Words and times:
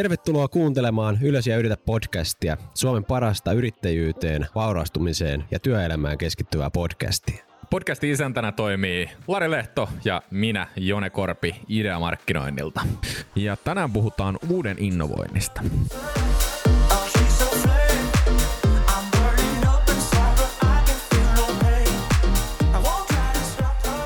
Tervetuloa 0.00 0.48
kuuntelemaan 0.48 1.18
Ylös 1.22 1.46
ja 1.46 1.56
yritä 1.56 1.76
podcastia, 1.76 2.56
Suomen 2.74 3.04
parasta 3.04 3.52
yrittäjyyteen, 3.52 4.46
vaurastumiseen 4.54 5.44
ja 5.50 5.58
työelämään 5.58 6.18
keskittyvää 6.18 6.70
podcastia. 6.70 7.44
Podcastin 7.70 8.10
isäntänä 8.10 8.52
toimii 8.52 9.10
Lari 9.28 9.50
Lehto 9.50 9.88
ja 10.04 10.22
minä, 10.30 10.66
Jone 10.76 11.10
Korpi, 11.10 11.56
Ideamarkkinoinnilta. 11.68 12.80
Ja 13.36 13.56
tänään 13.56 13.92
puhutaan 13.92 14.38
uuden 14.48 14.76
innovoinnista. 14.78 15.62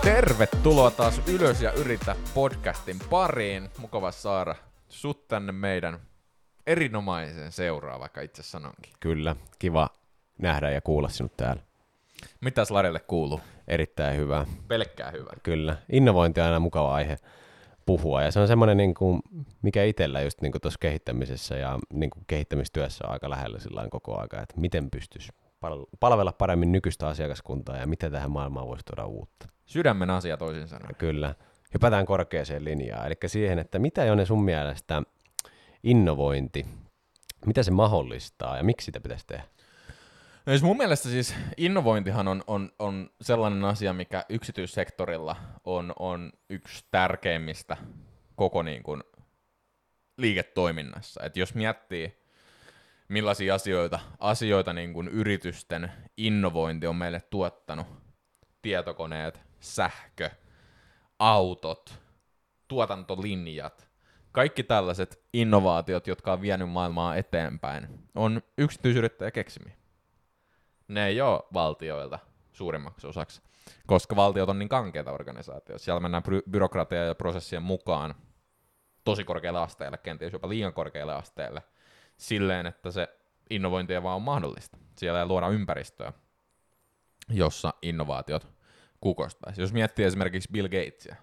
Tervetuloa 0.03 0.91
taas 0.91 1.21
Ylös 1.29 1.63
ja 1.63 1.73
yritä 1.73 2.17
podcastin 2.35 2.97
pariin. 3.11 3.69
Mukava 3.79 4.11
saada 4.11 4.55
sut 4.89 5.29
tänne 5.29 5.53
meidän 5.53 6.00
erinomaisen 6.67 7.53
seuraa, 7.53 8.00
vaikka 8.00 8.21
itse 8.21 8.43
sanonkin. 8.43 8.93
Kyllä, 9.00 9.36
kiva 9.59 9.89
nähdä 10.39 10.71
ja 10.71 10.81
kuulla 10.81 11.09
sinut 11.09 11.36
täällä. 11.36 11.63
Mitäs 12.40 12.71
Larille 12.71 13.00
kuuluu? 13.00 13.40
Erittäin 13.68 14.17
hyvä. 14.17 14.46
Pelkkää 14.68 15.11
hyvä. 15.11 15.31
Kyllä, 15.43 15.76
innovointi 15.93 16.40
on 16.40 16.46
aina 16.46 16.61
mukava 16.61 16.95
aihe 16.95 17.17
puhua 17.86 18.23
ja 18.23 18.31
se 18.31 18.40
on 18.40 18.49
semmoinen, 18.49 18.76
niin 18.76 18.95
kuin, 18.95 19.23
mikä 19.62 19.85
itsellä 19.85 20.21
just 20.21 20.40
niin 20.40 20.53
tuossa 20.62 20.79
kehittämisessä 20.79 21.57
ja 21.57 21.79
niin 21.93 22.11
kuin 22.11 22.25
kehittämistyössä 22.26 23.07
on 23.07 23.12
aika 23.12 23.31
lähellä 23.31 23.59
sillä 23.59 23.89
koko 23.90 24.21
aika, 24.21 24.43
että 24.43 24.61
miten 24.61 24.90
pystyisi 24.90 25.32
palvella 26.01 26.32
paremmin 26.32 26.73
nykyistä 26.73 27.09
asiakaskuntaa 27.09 27.76
ja 27.76 27.87
mitä 27.87 28.11
tähän 28.11 28.31
maailmaan 28.31 28.67
voisi 28.67 28.85
tuoda 28.85 29.07
uutta. 29.07 29.48
Sydämen 29.67 30.11
asia 30.11 30.37
toisin 30.37 30.68
sanoen. 30.68 30.95
Kyllä. 30.95 31.35
Hypätään 31.75 32.06
korkeaseen 32.06 32.64
linjaan, 32.64 33.06
eli 33.06 33.14
siihen, 33.27 33.59
että 33.59 33.78
mitä 33.78 34.03
on 34.03 34.19
ne 34.19 34.27
sun 34.27 34.45
mielestä 34.45 35.03
innovointi, 35.83 36.67
mitä 37.47 37.62
se 37.62 37.70
mahdollistaa 37.70 38.56
ja 38.56 38.65
miksi 38.65 38.84
sitä 38.84 39.01
pitäisi 39.01 39.27
tehdä? 39.27 39.45
No 40.47 40.51
siis 40.51 40.63
mun 40.63 40.77
mielestä 40.77 41.09
siis 41.09 41.35
innovointihan 41.57 42.29
on, 42.29 42.45
on, 42.47 42.73
on 42.79 43.11
sellainen 43.21 43.65
asia, 43.65 43.93
mikä 43.93 44.25
yksityissektorilla 44.29 45.37
on, 45.65 45.93
on 45.98 46.33
yksi 46.51 46.85
tärkeimmistä 46.91 47.77
koko 48.37 48.63
niin 48.63 48.83
kuin 48.83 49.03
liiketoiminnassa. 50.17 51.25
Et 51.25 51.37
jos 51.37 51.55
miettii, 51.55 52.17
millaisia 53.09 53.55
asioita, 53.55 54.01
asioita 54.19 54.73
niin 54.73 54.93
kuin 54.93 55.09
yritysten 55.09 55.93
innovointi 56.17 56.87
on 56.87 56.97
meille 56.97 57.23
tuottanut, 57.31 57.87
tietokoneet, 58.63 59.41
sähkö, 59.61 60.31
autot, 61.19 61.98
tuotantolinjat, 62.69 63.89
kaikki 64.33 64.62
tällaiset 64.62 65.25
innovaatiot, 65.33 66.07
jotka 66.07 66.33
on 66.33 66.41
vienyt 66.41 66.70
maailmaa 66.70 67.17
eteenpäin, 67.17 68.09
on 68.15 68.43
yksityisyrittäjä 68.59 69.31
keksimi. 69.31 69.73
Ne 70.89 71.07
ei 71.07 71.20
ole 71.20 71.42
valtioilta 71.53 72.19
suurimmaksi 72.53 73.07
osaksi, 73.07 73.42
koska 73.87 74.17
valtiot 74.17 74.48
on 74.48 74.59
niin 74.59 74.69
kankeita 74.69 75.12
organisaatioita. 75.12 75.85
Siellä 75.85 76.01
mennään 76.01 76.23
by- 76.23 76.42
byrokratia 76.51 77.05
ja 77.05 77.15
prosessien 77.15 77.62
mukaan 77.62 78.15
tosi 79.05 79.25
korkealle 79.25 79.61
asteelle, 79.61 79.98
kenties 79.98 80.33
jopa 80.33 80.48
liian 80.48 80.73
korkealle 80.73 81.15
asteelle, 81.15 81.62
silleen, 82.17 82.67
että 82.67 82.91
se 82.91 83.09
innovointi 83.51 84.03
vaan 84.03 84.17
on 84.17 84.23
mahdollista. 84.23 84.79
Siellä 84.97 85.20
ei 85.20 85.27
luoda 85.27 85.48
ympäristöä, 85.48 86.12
jossa 87.29 87.75
innovaatiot 87.83 88.54
kukostaisi. 89.05 89.61
Jos 89.61 89.73
miettii 89.73 90.05
esimerkiksi 90.05 90.49
Bill 90.53 90.69
Gatesia 90.69 91.17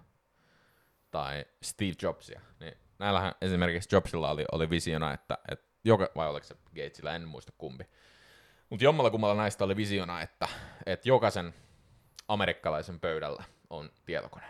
tai 1.10 1.44
Steve 1.62 1.92
Jobsia, 2.02 2.40
niin 2.60 2.74
näillähän 2.98 3.32
esimerkiksi 3.40 3.94
Jobsilla 3.94 4.30
oli, 4.30 4.44
oli 4.52 4.70
visiona, 4.70 5.12
että, 5.12 5.38
että 5.48 5.66
joka, 5.84 6.10
vai 6.16 6.28
oliko 6.28 6.46
se 6.46 6.54
Gatesilla, 6.74 7.14
en 7.14 7.28
muista 7.28 7.52
kumpi. 7.58 7.84
Mutta 8.70 8.84
jommalla 8.84 9.10
kummalla 9.10 9.34
näistä 9.34 9.64
oli 9.64 9.76
visiona, 9.76 10.22
että, 10.22 10.48
että 10.86 11.08
jokaisen 11.08 11.54
amerikkalaisen 12.28 13.00
pöydällä 13.00 13.44
on 13.70 13.90
tietokone. 14.04 14.46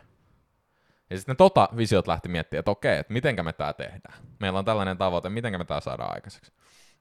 Ja 1.10 1.16
sitten 1.16 1.36
tota 1.36 1.68
visiot 1.76 2.06
lähti 2.06 2.28
miettimään, 2.28 2.60
että 2.60 2.70
okei, 2.70 2.98
että 2.98 3.12
mitenkä 3.12 3.42
me 3.42 3.52
tämä 3.52 3.72
tehdään. 3.72 4.14
Meillä 4.40 4.58
on 4.58 4.64
tällainen 4.64 4.98
tavoite, 4.98 5.28
mitenkä 5.28 5.58
me 5.58 5.64
tämä 5.64 5.80
saadaan 5.80 6.14
aikaiseksi. 6.14 6.52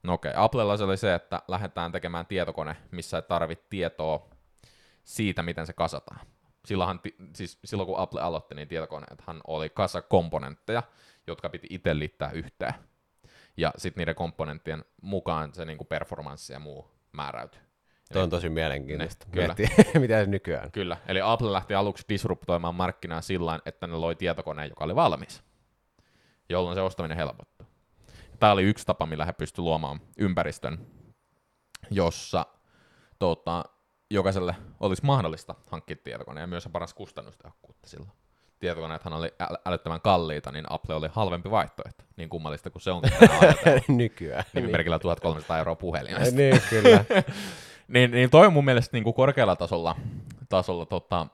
No 0.04 0.14
okei, 0.14 0.34
Applella 0.36 0.78
se 0.78 0.84
oli 0.84 0.98
se, 0.98 1.14
että 1.14 1.42
lähdetään 1.48 1.92
tekemään 1.92 2.26
tietokone, 2.26 2.76
missä 2.92 3.18
ei 3.18 3.22
tarvitse 3.22 3.66
tietoa 3.70 4.31
siitä, 5.04 5.44
miten 5.44 5.68
se 5.68 5.74
kasataan. 5.74 6.20
Silloinhan, 6.66 7.00
siis 7.36 7.60
silloin 7.66 7.88
kun 7.88 8.00
Apple 8.00 8.22
aloitti, 8.22 8.56
niin 8.56 8.68
tietokoneethan 8.68 9.42
oli 9.48 9.70
kasa 9.70 10.02
komponentteja, 10.02 10.84
jotka 11.28 11.50
piti 11.50 11.68
itse 11.70 12.00
liittää 12.00 12.32
yhteen. 12.32 12.74
Ja 13.58 13.74
sitten 13.78 14.02
niiden 14.02 14.16
komponenttien 14.16 14.86
mukaan 15.02 15.54
se 15.54 15.66
niinku 15.66 15.84
performanssi 15.84 16.54
ja 16.54 16.60
muu 16.60 16.92
määräytyy. 17.12 17.62
Tuo 18.14 18.24
on 18.24 18.30
tosi 18.30 18.50
mielenkiintoista. 18.50 19.26
Ne, 19.26 19.32
kyllä. 19.32 19.56
mitä 20.02 20.24
se 20.24 20.30
nykyään. 20.30 20.72
Kyllä. 20.72 20.98
Eli 21.08 21.22
Apple 21.24 21.52
lähti 21.52 21.74
aluksi 21.74 22.06
disruptoimaan 22.10 22.76
markkinaa 22.76 23.22
sillä 23.22 23.60
että 23.66 23.88
ne 23.88 23.94
loi 23.94 24.16
tietokoneen, 24.16 24.70
joka 24.70 24.84
oli 24.84 24.96
valmis, 24.96 25.44
jolloin 26.50 26.76
se 26.76 26.82
ostaminen 26.82 27.18
helpottui. 27.18 27.68
Tämä 28.40 28.52
oli 28.52 28.64
yksi 28.64 28.86
tapa, 28.86 29.06
millä 29.06 29.26
he 29.26 29.34
pystyivät 29.34 29.66
luomaan 29.66 30.00
ympäristön, 30.18 30.88
jossa 31.92 32.46
tota, 33.20 33.66
jokaiselle 34.12 34.56
olisi 34.80 35.06
mahdollista 35.06 35.56
hankkia 35.72 35.96
tietokone 36.04 36.42
ja 36.42 36.48
myös 36.48 36.70
paras 36.72 36.94
kustannustehokkuutta 36.94 37.90
silloin. 37.90 38.12
Tietokoneethan 38.60 39.14
oli 39.14 39.34
älyttömän 39.66 40.02
kalliita, 40.02 40.52
niin 40.52 40.66
Apple 40.70 40.96
oli 40.96 41.08
halvempi 41.12 41.52
vaihtoehto, 41.52 42.04
niin 42.18 42.30
kummallista 42.30 42.70
kuin 42.70 42.82
se 42.82 42.92
on. 42.92 43.02
Nykyään. 43.88 44.44
Nimimerkillä 44.54 45.00
1300 45.00 45.58
euroa 45.58 45.76
puhelin. 45.76 46.16
niin, 46.32 46.62
kyllä. 46.70 47.06
niin, 47.94 48.12
niin 48.12 48.30
toi 48.30 48.48
on 48.48 48.54
mun 48.54 48.66
mielestä 48.66 48.98
niin 48.98 49.04
kuin 49.04 49.14
korkealla 49.14 49.56
tasolla, 49.56 49.96
tasolla 50.50 50.86
tota, 50.86 51.28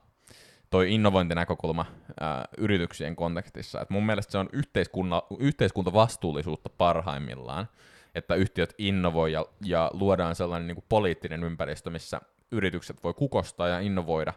toi 0.70 0.94
innovointinäkökulma 0.94 1.86
ää, 2.20 2.44
yrityksien 2.58 3.16
kontekstissa. 3.16 3.80
Et 3.80 3.90
mun 3.90 4.06
mielestä 4.06 4.32
se 4.32 4.38
on 4.38 4.48
yhteiskunta, 4.52 5.22
yhteiskuntavastuullisuutta 5.38 6.68
parhaimmillaan, 6.68 7.68
että 8.14 8.34
yhtiöt 8.34 8.74
innovoi 8.78 9.32
ja, 9.32 9.46
ja 9.64 9.90
luodaan 9.92 10.34
sellainen 10.34 10.66
niin 10.66 10.76
kuin 10.76 10.86
poliittinen 10.88 11.44
ympäristö, 11.44 11.90
missä 11.90 12.20
yritykset 12.52 13.04
voi 13.04 13.14
kukostaa 13.14 13.68
ja 13.68 13.80
innovoida, 13.80 14.32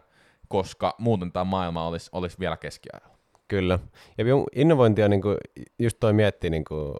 koska 0.48 0.94
muuten 0.98 1.32
tämä 1.32 1.44
maailma 1.44 1.86
olisi, 1.86 2.10
olisi 2.12 2.38
vielä 2.38 2.56
keskiajalla. 2.56 3.16
Kyllä. 3.48 3.78
Ja 4.18 4.24
innovointia, 4.54 5.08
niin 5.08 5.22
kuin, 5.22 5.36
just 5.78 5.96
toi 6.00 6.12
miettii 6.12 6.50
niin 6.50 6.64
kuin, 6.64 6.94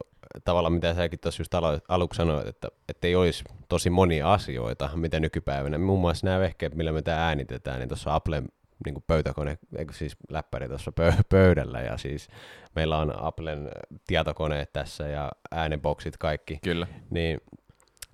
tavallaan, 0.45 0.73
mitä 0.73 0.95
säkin 0.95 1.19
tuossa 1.21 1.41
just 1.41 1.55
aluksi 1.89 2.17
sanoit, 2.17 2.47
että, 2.47 2.69
että 2.89 3.07
ei 3.07 3.15
olisi 3.15 3.45
tosi 3.69 3.91
monia 3.91 4.33
asioita, 4.33 4.91
mitä 4.95 5.21
nykypäivänä. 5.21 5.79
Muun 5.79 6.01
muassa 6.01 6.27
nämä 6.27 6.41
vehkeet, 6.41 6.75
millä 6.75 6.93
me 6.93 7.03
tämä 7.03 7.27
äänitetään, 7.27 7.79
niin 7.79 7.89
tuossa 7.89 8.15
Applen 8.15 8.49
niin 8.85 8.95
kuin 8.95 9.05
pöytäkone, 9.07 9.59
eikö 9.77 9.93
siis 9.93 10.17
läppäri 10.29 10.69
tuossa 10.69 10.93
pö- 11.01 11.23
pöydällä, 11.29 11.81
ja 11.81 11.97
siis 11.97 12.29
meillä 12.77 12.99
on 12.99 13.25
Applen 13.25 13.71
tietokoneet 14.07 14.73
tässä 14.73 15.09
ja 15.09 15.33
äänenboksit 15.51 16.17
kaikki. 16.17 16.59
Kyllä. 16.63 16.87
Niin 17.11 17.41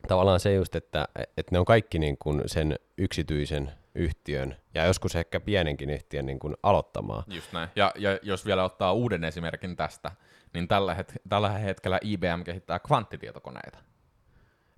tavallaan 0.09 0.41
se 0.41 0.55
just, 0.55 0.75
että, 0.75 1.09
että 1.37 1.53
ne 1.53 1.59
on 1.59 1.65
kaikki 1.65 1.99
niin 1.99 2.19
kuin 2.19 2.43
sen 2.47 2.79
yksityisen 2.99 3.73
yhtiön 3.95 4.57
ja 4.75 4.87
joskus 4.87 5.17
ehkä 5.17 5.41
pienenkin 5.41 5.91
yhtiön 5.91 6.27
niin 6.27 6.39
kuin 6.39 6.57
aloittamaan. 6.63 7.25
Just 7.27 7.53
näin. 7.53 7.69
Ja, 7.77 7.93
ja 7.97 8.19
jos 8.23 8.47
vielä 8.47 8.65
ottaa 8.65 8.93
uuden 8.93 9.25
esimerkin 9.25 9.77
tästä, 9.77 10.11
niin 10.55 10.69
tällä, 10.69 10.95
het- 10.95 11.21
tällä 11.29 11.49
hetkellä 11.49 11.99
IBM 12.03 12.43
kehittää 12.45 12.79
kvanttitietokoneita. 12.79 13.79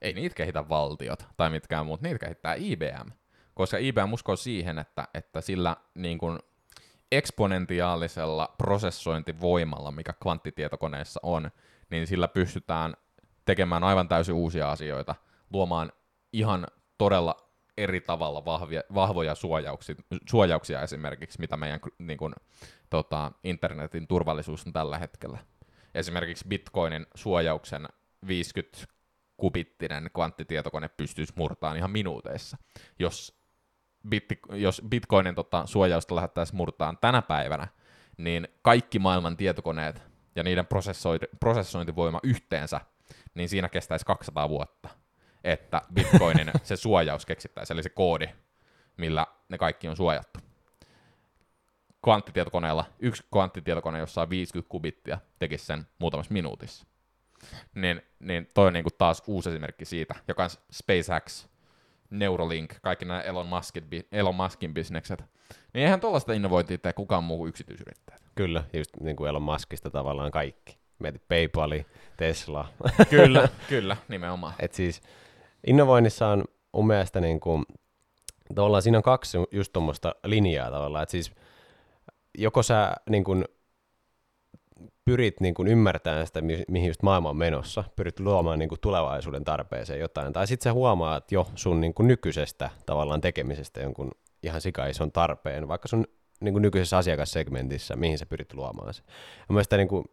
Ei 0.03 0.13
niitä 0.13 0.35
kehitä 0.35 0.69
valtiot 0.69 1.27
tai 1.37 1.51
mitkään 1.51 1.87
muut, 1.87 2.03
niitä 2.03 2.19
kehittää 2.19 2.55
IBM. 2.55 3.11
Koska 3.55 3.79
IBM 3.79 4.13
uskoo 4.13 4.37
siihen, 4.37 4.79
että, 4.79 5.09
että 5.15 5.41
sillä 5.41 5.77
niin 5.95 6.19
kuin 6.19 6.39
eksponentiaalisella 7.13 8.55
prosessointivoimalla, 8.59 9.91
mikä 9.91 10.13
kvanttitietokoneessa 10.23 11.21
on, 11.23 11.51
niin 11.91 12.07
sillä 12.07 12.29
pystytään 12.29 12.95
tekemään 13.51 13.85
aivan 13.85 14.09
täysin 14.09 14.35
uusia 14.35 14.71
asioita, 14.71 15.15
luomaan 15.53 15.93
ihan 16.33 16.67
todella 16.99 17.37
eri 17.77 18.01
tavalla 18.01 18.45
vahvia, 18.45 18.83
vahvoja 18.95 19.35
suojauksia, 19.35 19.95
suojauksia 20.29 20.83
esimerkiksi, 20.83 21.41
mitä 21.41 21.57
meidän 21.57 21.81
niin 21.99 22.19
kuin, 22.19 22.35
tota, 22.91 23.33
internetin 23.45 24.07
turvallisuus 24.07 24.67
on 24.67 24.73
tällä 24.73 24.99
hetkellä. 24.99 25.39
Esimerkiksi 25.95 26.49
Bitcoinin 26.49 27.07
suojauksen 27.15 27.89
50 28.27 28.79
kubittinen 29.37 30.11
kvanttitietokone 30.15 30.89
pystyisi 30.89 31.33
murtamaan 31.37 31.77
ihan 31.77 31.91
minuuteissa. 31.91 32.57
Jos, 32.99 33.41
bitti, 34.09 34.39
jos 34.53 34.83
Bitcoinin 34.89 35.35
tota, 35.35 35.67
suojausta 35.67 36.15
lähdettäisiin 36.15 36.57
murtaan 36.57 36.99
tänä 37.01 37.23
päivänä, 37.23 37.69
niin 38.17 38.49
kaikki 38.63 38.99
maailman 38.99 39.37
tietokoneet 39.37 40.03
ja 40.37 40.43
niiden 40.43 40.67
prosessointivoima 41.41 42.21
yhteensä 42.23 42.81
niin 43.35 43.49
siinä 43.49 43.69
kestäisi 43.69 44.07
200 44.07 44.49
vuotta, 44.49 44.89
että 45.45 45.83
Bitcoinin 45.95 46.51
se 46.63 46.77
suojaus 46.77 47.27
keksittäisiin, 47.27 47.75
eli 47.75 47.83
se 47.83 47.89
koodi, 47.89 48.29
millä 48.97 49.27
ne 49.49 49.59
kaikki 49.59 49.89
on 49.89 49.97
suojattu. 49.97 50.41
Kvanttitietokoneella, 52.05 52.85
yksi 52.99 53.23
kvanttitietokone, 53.33 53.99
jossa 53.99 54.23
on 54.23 54.31
50 54.31 54.71
kubittia, 54.71 55.19
tekisi 55.39 55.67
sen 55.67 55.87
muutamassa 55.99 56.33
minuutissa. 56.33 56.87
Niin, 57.75 58.03
niin 58.19 58.49
toi 58.55 58.67
on 58.67 58.73
niinku 58.73 58.91
taas 58.99 59.23
uusi 59.27 59.51
esimerkki 59.51 59.85
siitä, 59.85 60.15
joka 60.29 60.45
on 60.45 60.51
SpaceX, 60.73 61.49
Neuralink, 62.11 62.75
kaikki 62.83 63.05
nämä 63.05 63.21
Elon, 63.21 63.47
Muskin, 63.47 63.85
Elon 64.13 64.35
Muskin 64.35 64.75
bisnekset. 64.75 65.25
Niin 65.75 65.85
eihän 65.85 66.01
tuollaista 66.01 66.33
innovointia 66.33 66.79
tee 66.79 66.93
kukaan 66.93 67.25
muu 67.25 67.39
kuin 67.39 67.49
yksityisyrittäjät. 67.49 68.23
Kyllä, 68.35 68.65
just 68.73 68.91
niin 69.01 69.17
kuin 69.17 69.29
Elon 69.29 69.43
Muskista 69.43 69.91
tavallaan 69.91 70.31
kaikki. 70.31 70.80
Mietit 71.01 71.29
PayPali, 71.29 71.87
Tesla. 72.17 72.69
Kyllä, 73.11 73.49
kyllä, 73.69 73.97
nimenomaan. 74.09 74.55
Et 74.59 74.75
siis 74.75 75.01
innovoinnissa 75.67 76.29
on 76.29 76.45
mun 76.73 76.87
mielestä 76.87 77.21
niin 77.21 77.41
kuin, 77.41 77.65
siinä 78.81 78.99
on 78.99 79.03
kaksi 79.03 79.39
just 79.51 79.73
tuommoista 79.73 80.15
linjaa 80.25 80.71
tavallaan, 80.71 81.03
että 81.03 81.11
siis 81.11 81.33
joko 82.39 82.63
sä 82.63 82.93
niin 83.11 83.25
kuin, 83.25 83.45
pyrit 85.05 85.41
niin 85.41 85.55
kuin 85.55 85.69
ymmärtämään 85.69 86.27
sitä, 86.27 86.41
mihin 86.69 86.89
just 86.89 87.03
maailma 87.03 87.31
on 87.31 87.37
menossa, 87.37 87.85
pyrit 87.97 88.21
luomaan 88.21 88.59
niin 88.59 88.69
kuin 88.69 88.81
tulevaisuuden 88.81 89.45
tarpeeseen 89.45 90.01
jotain, 90.01 90.33
tai 90.33 90.47
sitten 90.47 90.65
sä 90.65 90.73
huomaat 90.73 91.33
jo 91.33 91.49
sun 91.55 91.81
niin 91.81 91.95
kuin 91.95 92.09
nykyisestä 92.09 92.71
tavallaan 92.87 93.21
tekemisestä 93.21 93.81
jonkun 93.81 94.11
ihan 94.43 94.61
sikaison 94.61 95.13
tarpeen, 95.13 95.69
vaikka 95.69 95.89
sun 95.89 96.07
niin 96.41 96.55
kuin 96.55 96.63
nykyisessä 96.63 96.99
asiakassegmentissä, 96.99 97.97
mihin 97.97 98.19
sä 98.19 98.27
pyrit 98.27 98.55
luomaan 98.55 98.95
se. 98.95 99.03
Ja 99.39 99.45
mielestäni 99.49 99.81
niin 99.81 99.89
kuin 99.89 100.05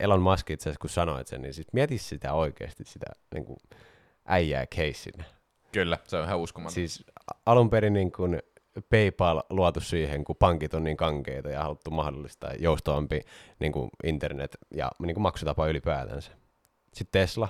Elon 0.00 0.22
Musk 0.22 0.50
itse 0.50 0.62
asiassa, 0.62 0.80
kun 0.80 0.90
sanoit 0.90 1.26
sen, 1.26 1.42
niin 1.42 1.54
siis 1.54 1.66
mieti 1.72 1.98
sitä 1.98 2.32
oikeasti, 2.32 2.84
sitä 2.84 3.06
niin 3.34 3.44
kuin 3.44 3.56
äijää 4.24 4.66
keissinä. 4.66 5.24
Kyllä, 5.72 5.98
se 6.04 6.16
on 6.16 6.24
ihan 6.24 6.38
uskomaton. 6.38 6.74
Siis 6.74 7.04
alun 7.46 7.70
perin 7.70 7.92
niin 7.92 8.12
kuin 8.12 8.42
PayPal 8.90 9.42
luotu 9.50 9.80
siihen, 9.80 10.24
kun 10.24 10.36
pankit 10.36 10.74
on 10.74 10.84
niin 10.84 10.96
kankeita 10.96 11.48
ja 11.48 11.62
haluttu 11.62 11.90
mahdollistaa 11.90 12.50
joustavampi 12.58 13.20
niin 13.58 13.72
kuin 13.72 13.90
internet 14.04 14.56
ja 14.74 14.90
niin 14.98 15.14
kuin 15.14 15.22
maksutapa 15.22 15.66
ylipäätänsä. 15.66 16.32
Sitten 16.94 17.20
Tesla, 17.20 17.48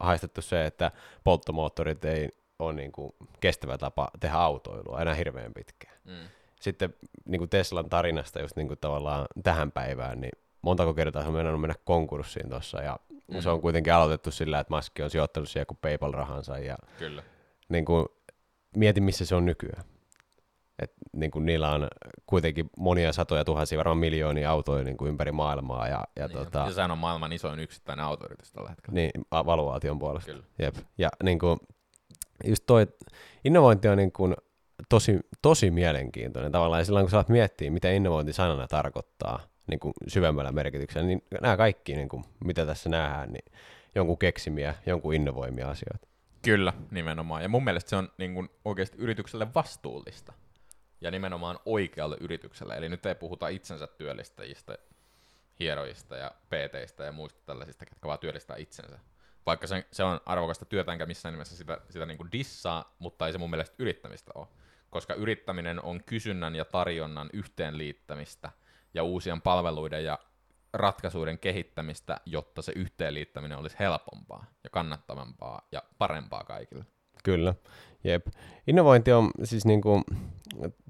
haistettu 0.00 0.42
se, 0.42 0.66
että 0.66 0.90
polttomoottorit 1.24 2.04
ei 2.04 2.28
ole 2.58 2.72
niin 2.72 2.92
kuin 2.92 3.12
kestävä 3.40 3.78
tapa 3.78 4.10
tehdä 4.20 4.36
autoilua 4.36 5.02
enää 5.02 5.14
hirveän 5.14 5.54
pitkään. 5.54 5.96
Mm. 6.04 6.28
Sitten 6.60 6.94
niin 7.24 7.38
kuin 7.38 7.50
Teslan 7.50 7.88
tarinasta 7.88 8.40
just 8.40 8.56
niin 8.56 8.68
kuin 8.68 8.78
tavallaan 8.80 9.26
tähän 9.42 9.72
päivään, 9.72 10.20
niin 10.20 10.38
montako 10.66 10.94
kertaa 10.94 11.22
se 11.22 11.28
on 11.28 11.34
mennyt 11.34 11.60
mennä 11.60 11.74
konkurssiin 11.84 12.48
tuossa 12.48 12.82
ja 12.82 12.98
mm. 13.28 13.40
se 13.40 13.50
on 13.50 13.60
kuitenkin 13.60 13.92
aloitettu 13.92 14.30
sillä, 14.30 14.60
että 14.60 14.74
Musk 14.74 14.92
on 15.02 15.10
sijoittanut 15.10 15.48
siihen 15.48 15.66
kuin 15.66 15.78
PayPal-rahansa 15.80 16.58
ja 16.58 16.76
Kyllä. 16.98 17.22
Niin 17.68 17.84
kuin, 17.84 18.06
mieti 18.76 19.00
missä 19.00 19.26
se 19.26 19.34
on 19.34 19.46
nykyään. 19.46 19.84
Et, 20.78 20.92
niin 21.12 21.30
kuin 21.30 21.46
niillä 21.46 21.72
on 21.72 21.88
kuitenkin 22.26 22.70
monia 22.78 23.12
satoja 23.12 23.44
tuhansia, 23.44 23.78
varmaan 23.78 23.98
miljoonia 23.98 24.50
autoja 24.50 24.84
niin 24.84 24.96
kuin 24.96 25.08
ympäri 25.08 25.32
maailmaa. 25.32 25.88
Ja, 25.88 26.04
ja, 26.16 26.26
niin, 26.26 26.38
tota, 26.38 26.58
ja 26.58 26.72
sehän 26.72 26.90
on 26.90 26.98
maailman 26.98 27.32
isoin 27.32 27.60
yksittäinen 27.60 28.04
autoyritys 28.04 28.52
tällä 28.52 28.68
hetkellä. 28.68 28.94
Niin, 28.94 29.10
valuaation 29.32 29.98
puolesta. 29.98 30.30
Kyllä. 30.32 30.44
Jep. 30.58 30.76
Ja 30.98 31.08
niin 31.22 31.38
kuin, 31.38 31.58
just 32.44 32.62
toi 32.66 32.86
innovointi 33.44 33.88
on 33.88 33.96
niin 33.96 34.12
kuin, 34.12 34.34
tosi, 34.88 35.20
tosi 35.42 35.70
mielenkiintoinen 35.70 36.52
tavallaan. 36.52 36.80
Ja 36.80 36.84
silloin 36.84 37.04
kun 37.04 37.10
saat 37.10 37.28
miettiä, 37.28 37.70
mitä 37.70 37.90
innovointi 37.90 38.32
sanana 38.32 38.68
tarkoittaa 38.68 39.40
niin 39.66 39.80
kuin 39.80 39.94
syvemmällä 40.08 40.52
merkityksellä, 40.52 41.06
niin 41.06 41.22
nämä 41.40 41.56
kaikki, 41.56 41.96
niin 41.96 42.08
kuin, 42.08 42.24
mitä 42.44 42.66
tässä 42.66 42.88
nähdään, 42.88 43.32
niin 43.32 43.52
jonkun 43.94 44.18
keksimiä, 44.18 44.74
jonkun 44.86 45.14
innovoimia 45.14 45.70
asioita. 45.70 46.06
Kyllä, 46.42 46.72
nimenomaan. 46.90 47.42
Ja 47.42 47.48
mun 47.48 47.64
mielestä 47.64 47.90
se 47.90 47.96
on 47.96 48.12
niin 48.18 48.34
kuin, 48.34 48.48
oikeasti 48.64 48.98
yritykselle 48.98 49.54
vastuullista 49.54 50.32
ja 51.00 51.10
nimenomaan 51.10 51.58
oikealle 51.64 52.16
yritykselle. 52.20 52.76
Eli 52.76 52.88
nyt 52.88 53.06
ei 53.06 53.14
puhuta 53.14 53.48
itsensä 53.48 53.86
työllistäjistä, 53.86 54.78
hieroista 55.60 56.16
ja 56.16 56.30
PTistä 56.48 57.04
ja 57.04 57.12
muista 57.12 57.40
tällaisista, 57.46 57.86
ketkä 57.86 58.08
vaan 58.08 58.18
työllistää 58.18 58.56
itsensä. 58.56 58.98
Vaikka 59.46 59.66
se, 59.66 59.86
se 59.90 60.04
on 60.04 60.20
arvokasta 60.26 60.64
työtä, 60.64 60.92
enkä 60.92 61.06
missään 61.06 61.32
nimessä 61.32 61.56
sitä, 61.56 61.78
sitä 61.90 62.06
niin 62.06 62.18
kuin 62.18 62.32
dissaa, 62.32 62.96
mutta 62.98 63.26
ei 63.26 63.32
se 63.32 63.38
mun 63.38 63.50
mielestä 63.50 63.76
yrittämistä 63.78 64.30
ole. 64.34 64.46
Koska 64.90 65.14
yrittäminen 65.14 65.84
on 65.84 66.04
kysynnän 66.04 66.54
ja 66.54 66.64
tarjonnan 66.64 67.30
yhteenliittämistä 67.32 68.50
ja 68.96 69.02
uusien 69.02 69.40
palveluiden 69.40 70.04
ja 70.04 70.18
ratkaisuiden 70.72 71.38
kehittämistä, 71.38 72.20
jotta 72.26 72.62
se 72.62 72.72
yhteenliittäminen 72.76 73.58
olisi 73.58 73.76
helpompaa 73.78 74.46
ja 74.64 74.70
kannattavampaa 74.70 75.68
ja 75.72 75.82
parempaa 75.98 76.44
kaikille. 76.44 76.84
Kyllä, 77.24 77.54
jep. 78.04 78.26
Innovointi 78.66 79.12
on 79.12 79.30
siis 79.44 79.64
niin 79.64 79.80
kuin, 79.80 80.04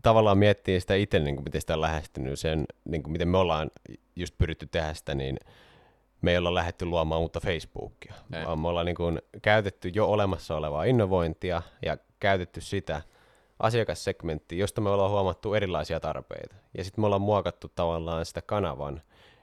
tavallaan 0.03 0.39
miettiä 0.39 0.81
sitä 0.81 0.95
itse, 0.95 1.19
niin 1.19 1.37
kuin, 1.37 1.45
miten 1.45 1.61
sitä 1.61 1.75
on 1.75 1.81
lähestynyt, 1.81 2.39
sen, 2.39 2.67
niin 2.85 3.03
kuin, 3.03 3.13
miten 3.13 3.29
me 3.29 3.39
ollaan 3.39 3.71
just 4.17 4.39
pyritty 4.39 4.67
tehdä 4.67 4.95
sitä, 4.95 5.15
niin 5.15 5.41
me 6.23 6.31
ei 6.31 6.39
olla 6.39 6.55
lähdetty 6.55 6.85
luomaan 6.85 7.21
uutta 7.21 7.41
Facebookia, 7.41 8.15
ei. 8.33 8.47
vaan 8.47 8.61
me 8.61 8.69
ollaan 8.69 8.87
niin 8.87 8.97
kuin, 8.97 9.23
käytetty 9.43 9.89
jo 9.95 10.07
olemassa 10.07 10.57
olevaa 10.57 10.85
innovointia 10.85 11.63
ja 11.83 11.97
käytetty 12.21 12.61
sitä 12.61 13.03
asiakassegmenttiä, 13.59 14.59
josta 14.59 14.81
me 14.81 14.91
ollaan 14.91 15.11
huomattu 15.11 15.55
erilaisia 15.55 16.01
tarpeita. 16.01 16.55
Ja 16.79 16.85
sitten 16.85 17.03
me 17.03 17.07
ollaan 17.07 17.23
muokattu 17.23 17.73
tavallaan 17.75 18.27
sitä 18.27 18.43
kanavan 18.43 19.03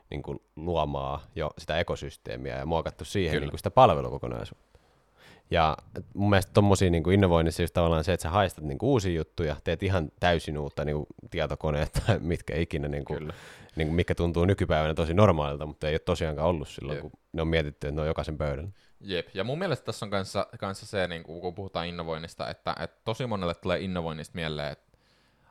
niin 0.10 0.24
kuin, 0.24 0.39
luomaa 0.56 1.24
jo 1.36 1.51
sitä 1.57 1.80
ekosysteemiä 1.80 2.57
ja 2.57 2.65
muokattu 2.65 3.06
siihen 3.06 3.42
niin 3.42 3.50
kuin, 3.50 3.60
sitä 3.60 3.71
palvelukokonaisuutta. 3.71 4.80
Ja 5.51 5.77
mun 6.13 6.30
mielestä 6.30 6.54
tommosia 6.54 6.89
niin 6.89 7.04
kuin 7.04 7.13
innovoinnissa 7.13 7.63
just 7.63 7.74
tavallaan 7.74 8.04
se, 8.04 8.13
että 8.13 8.21
sä 8.21 8.30
haistat 8.30 8.63
niin 8.63 8.77
kuin 8.77 8.89
uusia 8.89 9.13
juttuja, 9.13 9.56
teet 9.63 9.83
ihan 9.83 10.12
täysin 10.19 10.57
uutta 10.57 10.86
niin 10.86 10.95
kuin 10.95 11.07
tietokoneet 11.30 12.04
tai 12.07 12.19
mitkä 12.19 12.56
ikinä, 12.56 12.88
niin 12.88 13.06
kuin, 13.06 13.33
niin 13.75 13.88
kuin, 13.88 13.95
mikä 13.95 14.15
tuntuu 14.15 14.45
nykypäivänä 14.45 14.94
tosi 14.94 15.13
normaalilta, 15.13 15.65
mutta 15.65 15.88
ei 15.88 15.94
ole 15.94 16.00
tosiaankaan 16.00 16.48
ollut 16.48 16.68
silloin, 16.68 16.98
Jep. 16.98 17.01
kun 17.01 17.12
ne 17.34 17.42
on 17.42 17.48
mietitty, 17.48 17.88
että 17.88 17.96
ne 17.96 18.02
on 18.02 18.08
jokaisen 18.08 18.38
pöydän. 18.38 18.74
Jep, 19.00 19.28
ja 19.34 19.44
mun 19.44 19.60
mielestä 19.60 19.86
tässä 19.86 20.06
on 20.06 20.10
kanssa, 20.10 20.48
kanssa 20.60 20.86
se, 20.86 21.08
niin 21.08 21.24
kun 21.24 21.56
puhutaan 21.56 21.88
innovoinnista, 21.88 22.50
että, 22.50 22.76
että 22.80 23.02
tosi 23.04 23.26
monelle 23.26 23.56
tulee 23.56 23.80
innovoinnista 23.80 24.36
mieleen, 24.36 24.72
että, 24.72 24.98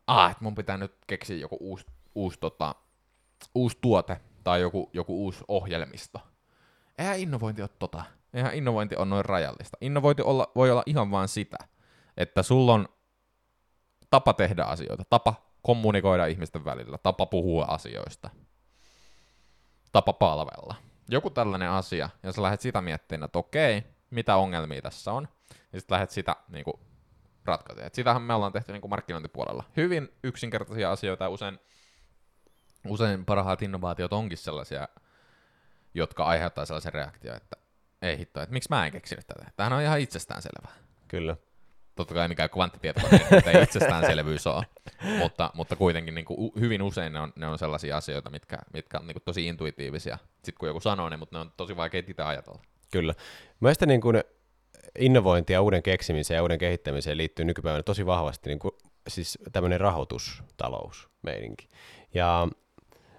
ah, 0.06 0.30
että 0.30 0.44
mun 0.44 0.54
pitää 0.54 0.76
nyt 0.76 0.94
keksiä 1.06 1.36
joku 1.36 1.56
uusi, 1.60 1.86
uusi, 2.14 2.38
tota, 2.40 2.74
uusi 3.54 3.78
tuote 3.80 4.20
tai 4.44 4.60
joku, 4.60 4.90
joku 4.92 5.24
uusi 5.24 5.44
ohjelmisto. 5.48 6.20
Eihän 6.98 7.18
innovointi 7.18 7.62
ole 7.62 7.70
tota 7.78 8.04
Eihän 8.34 8.54
innovointi 8.54 8.96
on 8.96 9.10
noin 9.10 9.24
rajallista. 9.24 9.76
Innovointi 9.80 10.22
olla, 10.22 10.52
voi 10.54 10.70
olla 10.70 10.82
ihan 10.86 11.10
vain 11.10 11.28
sitä, 11.28 11.56
että 12.16 12.42
sulla 12.42 12.74
on 12.74 12.88
tapa 14.10 14.32
tehdä 14.32 14.64
asioita, 14.64 15.04
tapa 15.10 15.34
kommunikoida 15.62 16.26
ihmisten 16.26 16.64
välillä, 16.64 16.98
tapa 16.98 17.26
puhua 17.26 17.64
asioista, 17.64 18.30
tapa 19.92 20.12
palvella. 20.12 20.74
Joku 21.12 21.30
tällainen 21.30 21.70
asia, 21.70 22.08
ja 22.22 22.32
sä 22.32 22.42
lähdet 22.42 22.60
sitä 22.60 22.80
miettimään, 22.80 23.24
että 23.24 23.38
okei, 23.38 23.82
mitä 24.10 24.36
ongelmia 24.36 24.82
tässä 24.82 25.12
on, 25.12 25.28
ja 25.72 25.80
sitten 25.80 25.94
lähdet 25.94 26.10
sitä 26.10 26.36
niin 26.48 26.64
kuin, 26.64 26.74
ratkaisemaan. 27.44 27.86
Et 27.86 27.94
sitähän 27.94 28.22
me 28.22 28.34
ollaan 28.34 28.52
tehty 28.52 28.72
niin 28.72 28.80
kuin 28.80 28.90
markkinointipuolella. 28.90 29.64
Hyvin 29.76 30.08
yksinkertaisia 30.24 30.92
asioita, 30.92 31.24
ja 31.24 31.28
usein, 31.28 31.58
usein 32.88 33.24
parhaat 33.24 33.62
innovaatiot 33.62 34.12
onkin 34.12 34.38
sellaisia, 34.38 34.88
jotka 35.94 36.24
aiheuttaa 36.24 36.64
sellaisen 36.64 36.92
reaktion, 36.92 37.36
että 37.36 37.56
ei 38.02 38.18
hitto, 38.18 38.40
että 38.40 38.52
miksi 38.52 38.70
mä 38.70 38.86
en 38.86 38.92
keksinyt 38.92 39.26
tätä? 39.26 39.50
Tämähän 39.56 39.72
on 39.72 39.82
ihan 39.82 40.00
itsestäänselvää. 40.00 40.72
Kyllä. 41.08 41.36
Totta 41.94 42.14
kai 42.14 42.28
mikään 42.28 42.50
kvanttitietokone, 42.50 43.20
ei 43.54 43.62
itsestäänselvyys 43.62 44.46
ole, 44.46 44.66
mutta, 45.18 45.50
mutta 45.54 45.76
kuitenkin 45.76 46.14
niin 46.14 46.24
kuin, 46.24 46.52
hyvin 46.60 46.82
usein 46.82 47.12
ne 47.12 47.20
on, 47.20 47.32
ne 47.36 47.46
on 47.46 47.58
sellaisia 47.58 47.96
asioita, 47.96 48.30
mitkä, 48.30 48.58
mitkä 48.72 48.98
on 48.98 49.06
niin 49.06 49.14
kuin, 49.14 49.22
tosi 49.24 49.46
intuitiivisia. 49.46 50.18
Sitten 50.34 50.54
kun 50.58 50.68
joku 50.68 50.80
sanoo 50.80 51.08
ne, 51.08 51.16
mutta 51.16 51.36
ne 51.36 51.40
on 51.40 51.52
tosi 51.56 51.76
vaikea 51.76 52.02
itse 52.08 52.22
ajatella. 52.22 52.62
Kyllä. 52.92 53.14
Mielestäni 53.60 53.92
niin 53.92 54.00
kuin 54.00 54.22
innovointi 54.98 55.52
ja 55.52 55.62
uuden 55.62 55.82
keksimiseen 55.82 56.36
ja 56.36 56.42
uuden 56.42 56.58
kehittämiseen 56.58 57.18
liittyy 57.18 57.44
nykypäivänä 57.44 57.82
tosi 57.82 58.06
vahvasti 58.06 58.50
niin 58.50 58.58
kuin, 58.58 58.72
siis 59.08 59.38
tämmöinen 59.52 59.80
rahoitustalousmeininki. 59.80 61.68
Ja 62.14 62.48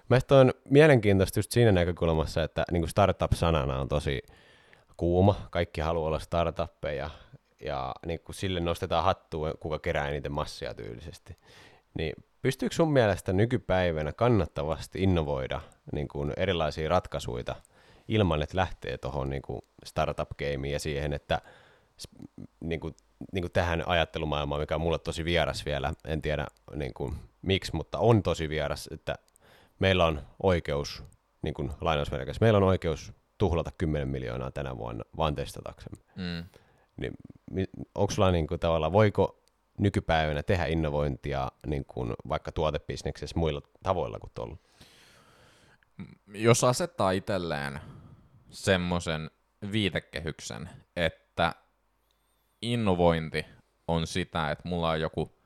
mielestäni 0.08 0.40
on 0.40 0.52
mielenkiintoista 0.70 1.38
just 1.38 1.52
siinä 1.52 1.72
näkökulmassa, 1.72 2.42
että 2.42 2.64
niin 2.70 2.82
kuin 2.82 2.90
startup-sanana 2.90 3.80
on 3.80 3.88
tosi 3.88 4.22
kuuma, 4.96 5.48
kaikki 5.50 5.80
haluaa 5.80 6.06
olla 6.08 6.18
startuppeja 6.18 7.10
ja 7.60 7.94
niin 8.06 8.20
kuin 8.20 8.36
sille 8.36 8.60
nostetaan 8.60 9.04
hattua, 9.04 9.52
kuka 9.60 9.78
kerää 9.78 10.08
eniten 10.08 10.32
massia 10.32 10.74
tyylisesti. 10.74 11.36
Niin 11.94 12.14
pystyykö 12.42 12.74
sun 12.74 12.92
mielestä 12.92 13.32
nykypäivänä 13.32 14.12
kannattavasti 14.12 15.02
innovoida 15.02 15.60
niin 15.92 16.08
kuin 16.08 16.32
erilaisia 16.36 16.88
ratkaisuja 16.88 17.54
ilman, 18.08 18.42
että 18.42 18.56
lähtee 18.56 18.98
tuohon 18.98 19.30
niin 19.30 19.42
startup-gameen 19.84 20.72
ja 20.72 20.78
siihen, 20.78 21.12
että 21.12 21.40
niin 22.60 22.80
kuin, 22.80 22.94
niin 23.32 23.42
kuin 23.42 23.52
tähän 23.52 23.82
ajattelumaailmaan, 23.86 24.60
mikä 24.60 24.74
on 24.74 24.80
mulle 24.80 24.98
tosi 24.98 25.24
vieras 25.24 25.66
vielä, 25.66 25.92
en 26.04 26.22
tiedä 26.22 26.46
niin 26.74 26.94
kuin, 26.94 27.14
miksi, 27.42 27.76
mutta 27.76 27.98
on 27.98 28.22
tosi 28.22 28.48
vieras, 28.48 28.88
että 28.92 29.14
meillä 29.78 30.06
on 30.06 30.22
oikeus, 30.42 31.04
niin 31.42 31.54
kuin 31.54 31.72
meillä 32.40 32.56
on 32.56 32.62
oikeus 32.62 33.12
tuhlata 33.38 33.70
10 33.78 34.08
miljoonaa 34.08 34.50
tänä 34.50 34.76
vuonna 34.76 35.04
vaan 35.16 35.34
testataksemme. 35.34 36.02
Mm. 36.16 36.44
Niin, 36.96 37.12
onko 37.94 38.10
sulla 38.10 38.30
niin 38.30 38.46
kuin, 38.46 38.60
tavallaan, 38.60 38.92
voiko 38.92 39.42
nykypäivänä 39.78 40.42
tehdä 40.42 40.66
innovointia 40.66 41.52
niin 41.66 41.84
kuin, 41.84 42.14
vaikka 42.28 42.52
tuotebisneksessä 42.52 43.38
muilla 43.38 43.60
tavoilla 43.82 44.18
kuin 44.18 44.32
tuolla? 44.34 44.56
Jos 46.34 46.64
asettaa 46.64 47.10
itselleen 47.10 47.80
semmoisen 48.50 49.30
viitekehyksen, 49.72 50.68
että 50.96 51.54
innovointi 52.62 53.46
on 53.88 54.06
sitä, 54.06 54.50
että 54.50 54.68
mulla 54.68 54.90
on 54.90 55.00
joku 55.00 55.38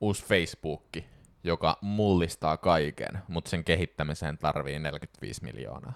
uusi 0.00 0.24
Facebookki, 0.24 1.04
joka 1.44 1.78
mullistaa 1.80 2.56
kaiken, 2.56 3.22
mutta 3.28 3.50
sen 3.50 3.64
kehittämiseen 3.64 4.38
tarvii 4.38 4.78
45 4.78 5.44
miljoonaa. 5.44 5.92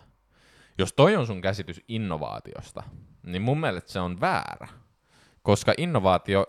Jos 0.79 0.93
toi 0.93 1.17
on 1.17 1.27
sun 1.27 1.41
käsitys 1.41 1.81
innovaatiosta, 1.89 2.83
niin 3.23 3.43
mun 3.43 3.61
mielestä 3.61 3.93
se 3.93 4.01
on 4.01 4.21
väärä, 4.21 4.69
koska 5.43 5.75
innovaatio, 5.79 6.47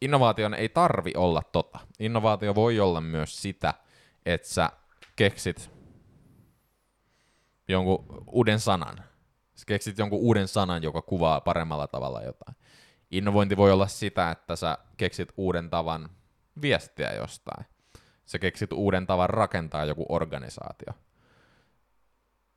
innovaation 0.00 0.54
ei 0.54 0.68
tarvi 0.68 1.12
olla 1.16 1.42
tota. 1.52 1.78
Innovaatio 1.98 2.54
voi 2.54 2.80
olla 2.80 3.00
myös 3.00 3.42
sitä, 3.42 3.74
että 4.26 4.48
sä 4.48 4.70
keksit 5.16 5.70
jonkun 7.68 8.24
uuden 8.26 8.60
sanan. 8.60 9.04
Sä 9.54 9.64
keksit 9.66 9.98
jonkun 9.98 10.18
uuden 10.18 10.48
sanan, 10.48 10.82
joka 10.82 11.02
kuvaa 11.02 11.40
paremmalla 11.40 11.86
tavalla 11.86 12.22
jotain. 12.22 12.56
Innovointi 13.10 13.56
voi 13.56 13.72
olla 13.72 13.86
sitä, 13.86 14.30
että 14.30 14.56
sä 14.56 14.78
keksit 14.96 15.32
uuden 15.36 15.70
tavan 15.70 16.10
viestiä 16.62 17.12
jostain. 17.12 17.66
Sä 18.26 18.38
keksit 18.38 18.72
uuden 18.72 19.06
tavan 19.06 19.30
rakentaa 19.30 19.84
joku 19.84 20.06
organisaatio. 20.08 20.92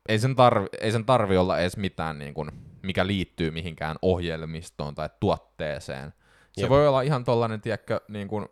Ei 0.08 0.18
sen 0.18 0.36
tarvi, 0.36 0.66
ei 0.80 0.92
sen 0.92 1.04
tarvi 1.04 1.36
olla 1.36 1.58
edes 1.58 1.76
mitään, 1.76 2.18
niin 2.18 2.34
kuin, 2.34 2.50
mikä 2.82 3.06
liittyy 3.06 3.50
mihinkään 3.50 3.96
ohjelmistoon 4.02 4.94
tai 4.94 5.08
tuotteeseen. 5.20 6.12
Se 6.52 6.60
Jep. 6.60 6.70
voi 6.70 6.88
olla 6.88 7.02
ihan 7.02 7.24
tollainen, 7.24 7.60
tiedätkö, 7.60 8.00
niin 8.08 8.28
kuin 8.28 8.46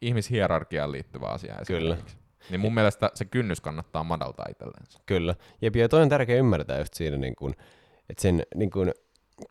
ihmishierarkiaan 0.00 0.92
liittyvä 0.92 1.26
asia. 1.26 1.54
Kyllä. 1.66 1.96
Niin 2.50 2.60
mun 2.60 2.74
mielestä 2.74 3.10
se 3.14 3.24
kynnys 3.24 3.60
kannattaa 3.60 4.04
madaltaa 4.04 4.46
itsellensä. 4.50 4.98
Kyllä. 5.06 5.34
Jep, 5.62 5.76
ja 5.76 5.88
toi 5.88 6.02
on 6.02 6.08
tärkeä 6.08 6.36
ymmärtää 6.36 6.78
just 6.78 6.94
siinä, 6.94 7.16
niin 7.16 7.36
kun, 7.36 7.54
että 8.10 8.22
sen 8.22 8.42
niin 8.54 8.70
kun, 8.70 8.92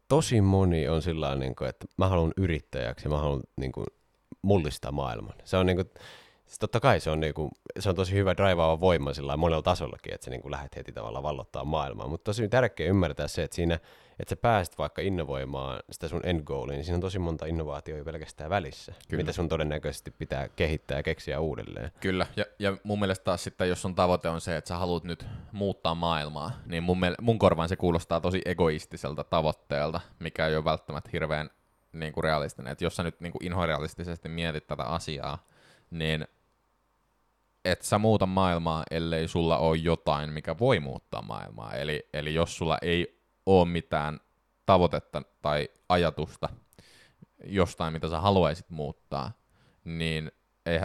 tosi 0.07 0.41
moni 0.41 0.88
on 0.88 1.01
sillä 1.01 1.35
niin 1.35 1.55
että 1.69 1.85
mä 1.97 2.07
haluan 2.07 2.33
yrittäjäksi 2.38 3.05
ja 3.05 3.09
mä 3.09 3.17
haluan 3.17 3.41
niin 3.57 3.71
kun, 3.71 3.85
mullistaa 4.41 4.91
maailman. 4.91 5.33
Se 5.43 5.57
on 5.57 5.65
niin 5.65 5.77
kun, 5.77 5.89
siis 6.45 6.59
totta 6.59 6.79
kai 6.79 6.99
se 6.99 7.09
on, 7.09 7.19
niin 7.19 7.33
kun, 7.33 7.51
se 7.79 7.89
on 7.89 7.95
tosi 7.95 8.13
hyvä 8.13 8.37
draivaava 8.37 8.79
voima 8.79 9.13
sillä 9.13 9.37
monella 9.37 9.61
tasollakin, 9.61 10.13
että 10.13 10.25
sä 10.25 10.31
niin 10.31 10.41
kun, 10.41 10.51
lähdet 10.51 10.75
heti 10.75 10.91
tavallaan 10.91 11.23
vallottaa 11.23 11.63
maailmaa. 11.63 12.07
Mutta 12.07 12.23
tosi 12.23 12.47
tärkeä 12.47 12.87
ymmärtää 12.87 13.27
se, 13.27 13.43
että 13.43 13.55
siinä, 13.55 13.75
että 14.19 14.29
sä 14.29 14.35
pääset 14.35 14.77
vaikka 14.77 15.01
innovoimaan 15.01 15.79
sitä 15.91 16.07
sun 16.07 16.21
end 16.23 16.43
goaliin, 16.43 16.75
niin 16.75 16.85
siinä 16.85 16.95
on 16.95 17.01
tosi 17.01 17.19
monta 17.19 17.45
innovaatioa 17.45 17.97
jo 17.97 18.05
pelkästään 18.05 18.49
välissä, 18.49 18.93
Kyllä. 19.07 19.21
mitä 19.21 19.31
sun 19.31 19.49
todennäköisesti 19.49 20.11
pitää 20.11 20.49
kehittää 20.49 20.97
ja 20.97 21.03
keksiä 21.03 21.39
uudelleen. 21.39 21.91
Kyllä, 21.99 22.27
ja, 22.35 22.45
ja 22.59 22.77
mun 22.83 22.99
mielestä 22.99 23.23
taas 23.23 23.43
sitten, 23.43 23.69
jos 23.69 23.81
sun 23.81 23.95
tavoite 23.95 24.29
on 24.29 24.41
se, 24.41 24.57
että 24.57 24.67
sä 24.67 24.77
haluat 24.77 25.03
nyt 25.03 25.25
muuttaa 25.51 25.95
maailmaa, 25.95 26.51
niin 26.65 26.83
mun, 26.83 26.97
miel- 26.97 27.21
mun 27.21 27.39
korvaan 27.39 27.69
se 27.69 27.75
kuulostaa 27.75 28.21
tosi 28.21 28.41
egoistiselta 28.45 29.23
tavoitteelta, 29.23 30.01
mikä 30.19 30.47
ei 30.47 30.55
ole 30.55 30.65
välttämättä 30.65 31.09
hirveän 31.13 31.49
niin 31.93 32.13
kuin 32.13 32.23
realistinen. 32.23 32.71
Että 32.71 32.83
jos 32.83 32.95
sä 32.95 33.03
nyt 33.03 33.21
niin 33.21 33.31
kuin 33.31 33.45
inhorealistisesti 33.45 34.29
mietit 34.29 34.67
tätä 34.67 34.83
asiaa, 34.83 35.37
niin 35.92 36.27
et 37.65 37.82
sä 37.82 37.98
muuta 37.98 38.25
maailmaa, 38.25 38.84
ellei 38.92 39.27
sulla 39.27 39.58
ole 39.58 39.77
jotain, 39.77 40.30
mikä 40.30 40.60
voi 40.60 40.80
muuttaa 40.80 41.22
maailmaa. 41.22 41.74
Eli, 41.74 42.10
eli 42.13 42.34
jos 42.34 42.58
sulla 42.58 42.77
ei 42.82 43.22
ole 43.46 43.68
mitään 43.68 44.20
tavoitetta 44.65 45.22
tai 45.42 45.70
ajatusta 45.89 46.50
jostain, 47.44 47.94
mitä 47.94 48.10
sä 48.10 48.20
haluaisit 48.20 48.70
muuttaa, 48.70 49.32
niin 49.84 50.32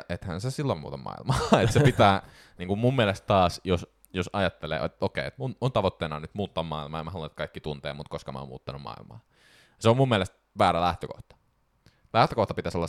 ethän 0.09 0.40
sä 0.40 0.50
silloin 0.50 0.80
muuta 0.80 0.97
maailmaa. 0.97 1.38
Et 1.62 1.73
se 1.73 1.80
pitää, 1.80 2.23
niin 2.59 2.69
kuin 2.69 2.80
mun 2.80 2.97
mielestä 2.97 3.26
taas, 3.26 3.61
jos, 3.64 3.87
jos 4.12 4.30
ajattelee, 4.33 4.85
että 4.85 5.04
okei, 5.04 5.26
että 5.26 5.42
mun, 5.42 5.57
mun 5.61 5.73
tavoitteena 5.73 6.16
on 6.16 6.23
nyt 6.23 6.35
muuttaa 6.35 6.64
maailmaa 6.64 7.00
ja 7.00 7.04
mä 7.04 7.11
haluan, 7.11 7.26
että 7.26 7.37
kaikki 7.37 7.61
tuntee 7.61 7.92
mut, 7.92 8.09
koska 8.09 8.33
mä 8.33 8.38
oon 8.38 8.49
muuttanut 8.49 8.83
maailmaa. 8.83 9.21
Se 9.78 9.88
on 9.88 9.97
mun 9.97 10.09
mielestä 10.09 10.37
väärä 10.59 10.80
lähtökohta. 10.80 11.37
Lähtökohta 12.12 12.54
pitäisi 12.54 12.78
olla 12.78 12.86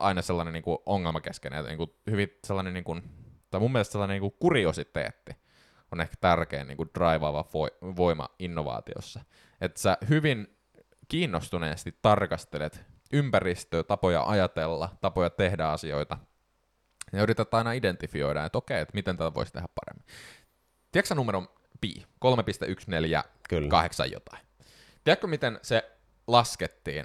aina 0.00 0.22
sellainen 0.22 0.54
niin 0.54 0.62
kuin 0.62 0.78
ongelmakeskeinen, 0.86 1.64
niin 1.64 1.78
kuin 1.78 1.90
hyvin 2.10 2.38
sellainen, 2.46 2.74
niin 2.74 2.84
kuin, 2.84 3.02
tai 3.50 3.60
mun 3.60 3.72
mielestä 3.72 3.92
sellainen 3.92 4.14
niin 4.14 4.20
kuin 4.20 4.34
kuriositeetti 4.38 5.32
on 5.92 6.00
ehkä 6.00 6.16
tärkein 6.20 6.66
niin 6.66 6.76
kuin 6.76 6.90
drivaava 6.94 7.44
vo- 7.48 7.96
voima 7.96 8.28
innovaatiossa. 8.38 9.20
Että 9.60 9.80
sä 9.80 9.98
hyvin 10.08 10.58
kiinnostuneesti 11.08 11.98
tarkastelet 12.02 12.84
ympäristöä, 13.12 13.82
tapoja 13.82 14.24
ajatella, 14.26 14.88
tapoja 15.00 15.30
tehdä 15.30 15.68
asioita, 15.68 16.18
ja 17.12 17.22
yrität 17.22 17.54
aina 17.54 17.72
identifioida, 17.72 18.44
että 18.44 18.58
okei, 18.58 18.80
että 18.80 18.94
miten 18.94 19.16
tätä 19.16 19.34
voisi 19.34 19.52
tehdä 19.52 19.68
paremmin. 19.74 20.06
Tiedätkö 20.92 21.08
sä 21.08 21.14
numeron 21.14 21.48
pi? 21.80 22.06
3.148 22.24 23.28
Kyllä. 23.48 23.68
jotain. 24.12 24.46
Tiedätkö, 25.04 25.26
miten 25.26 25.58
se 25.62 25.98
laskettiin 26.26 27.04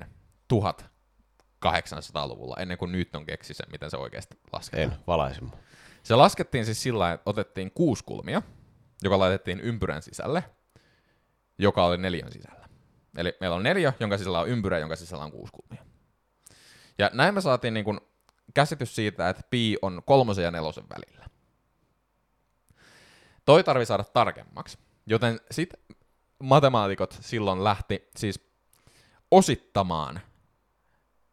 1800-luvulla, 1.65 2.55
ennen 2.59 2.77
kuin 2.77 2.91
Newton 2.91 3.25
keksi 3.25 3.53
sen, 3.53 3.65
miten 3.71 3.91
se 3.91 3.97
oikeasti 3.97 4.39
lasketaan? 4.51 4.91
En, 4.91 4.99
valaise 5.07 5.41
mua. 5.41 5.57
Se 6.03 6.15
laskettiin 6.15 6.65
siis 6.65 6.83
sillä 6.83 7.11
että 7.11 7.29
otettiin 7.29 7.71
kuusi 7.71 8.03
kulmia, 8.03 8.41
joka 9.03 9.19
laitettiin 9.19 9.59
ympyrän 9.59 10.01
sisälle, 10.01 10.43
joka 11.57 11.85
oli 11.85 11.97
neljän 11.97 12.31
sisällä. 12.31 12.67
Eli 13.17 13.37
meillä 13.39 13.55
on 13.55 13.63
neljä, 13.63 13.93
jonka 13.99 14.17
sisällä 14.17 14.39
on 14.39 14.49
ympyrä, 14.49 14.79
jonka 14.79 14.95
sisällä 14.95 15.23
on 15.23 15.31
kuusi 15.31 15.53
kulmia. 15.53 15.85
Ja 16.97 17.09
näin 17.13 17.33
me 17.33 17.41
saatiin 17.41 17.73
niin 17.73 17.85
kuin 17.85 17.99
käsitys 18.53 18.95
siitä, 18.95 19.29
että 19.29 19.43
pi 19.49 19.77
on 19.81 20.01
kolmosen 20.05 20.43
ja 20.43 20.51
nelosen 20.51 20.85
välillä. 20.89 21.25
Toi 23.45 23.63
tarvi 23.63 23.85
saada 23.85 24.03
tarkemmaksi. 24.03 24.77
Joten 25.05 25.39
sit 25.51 25.73
matemaatikot 26.43 27.17
silloin 27.21 27.63
lähti 27.63 28.09
siis 28.15 28.49
osittamaan 29.31 30.19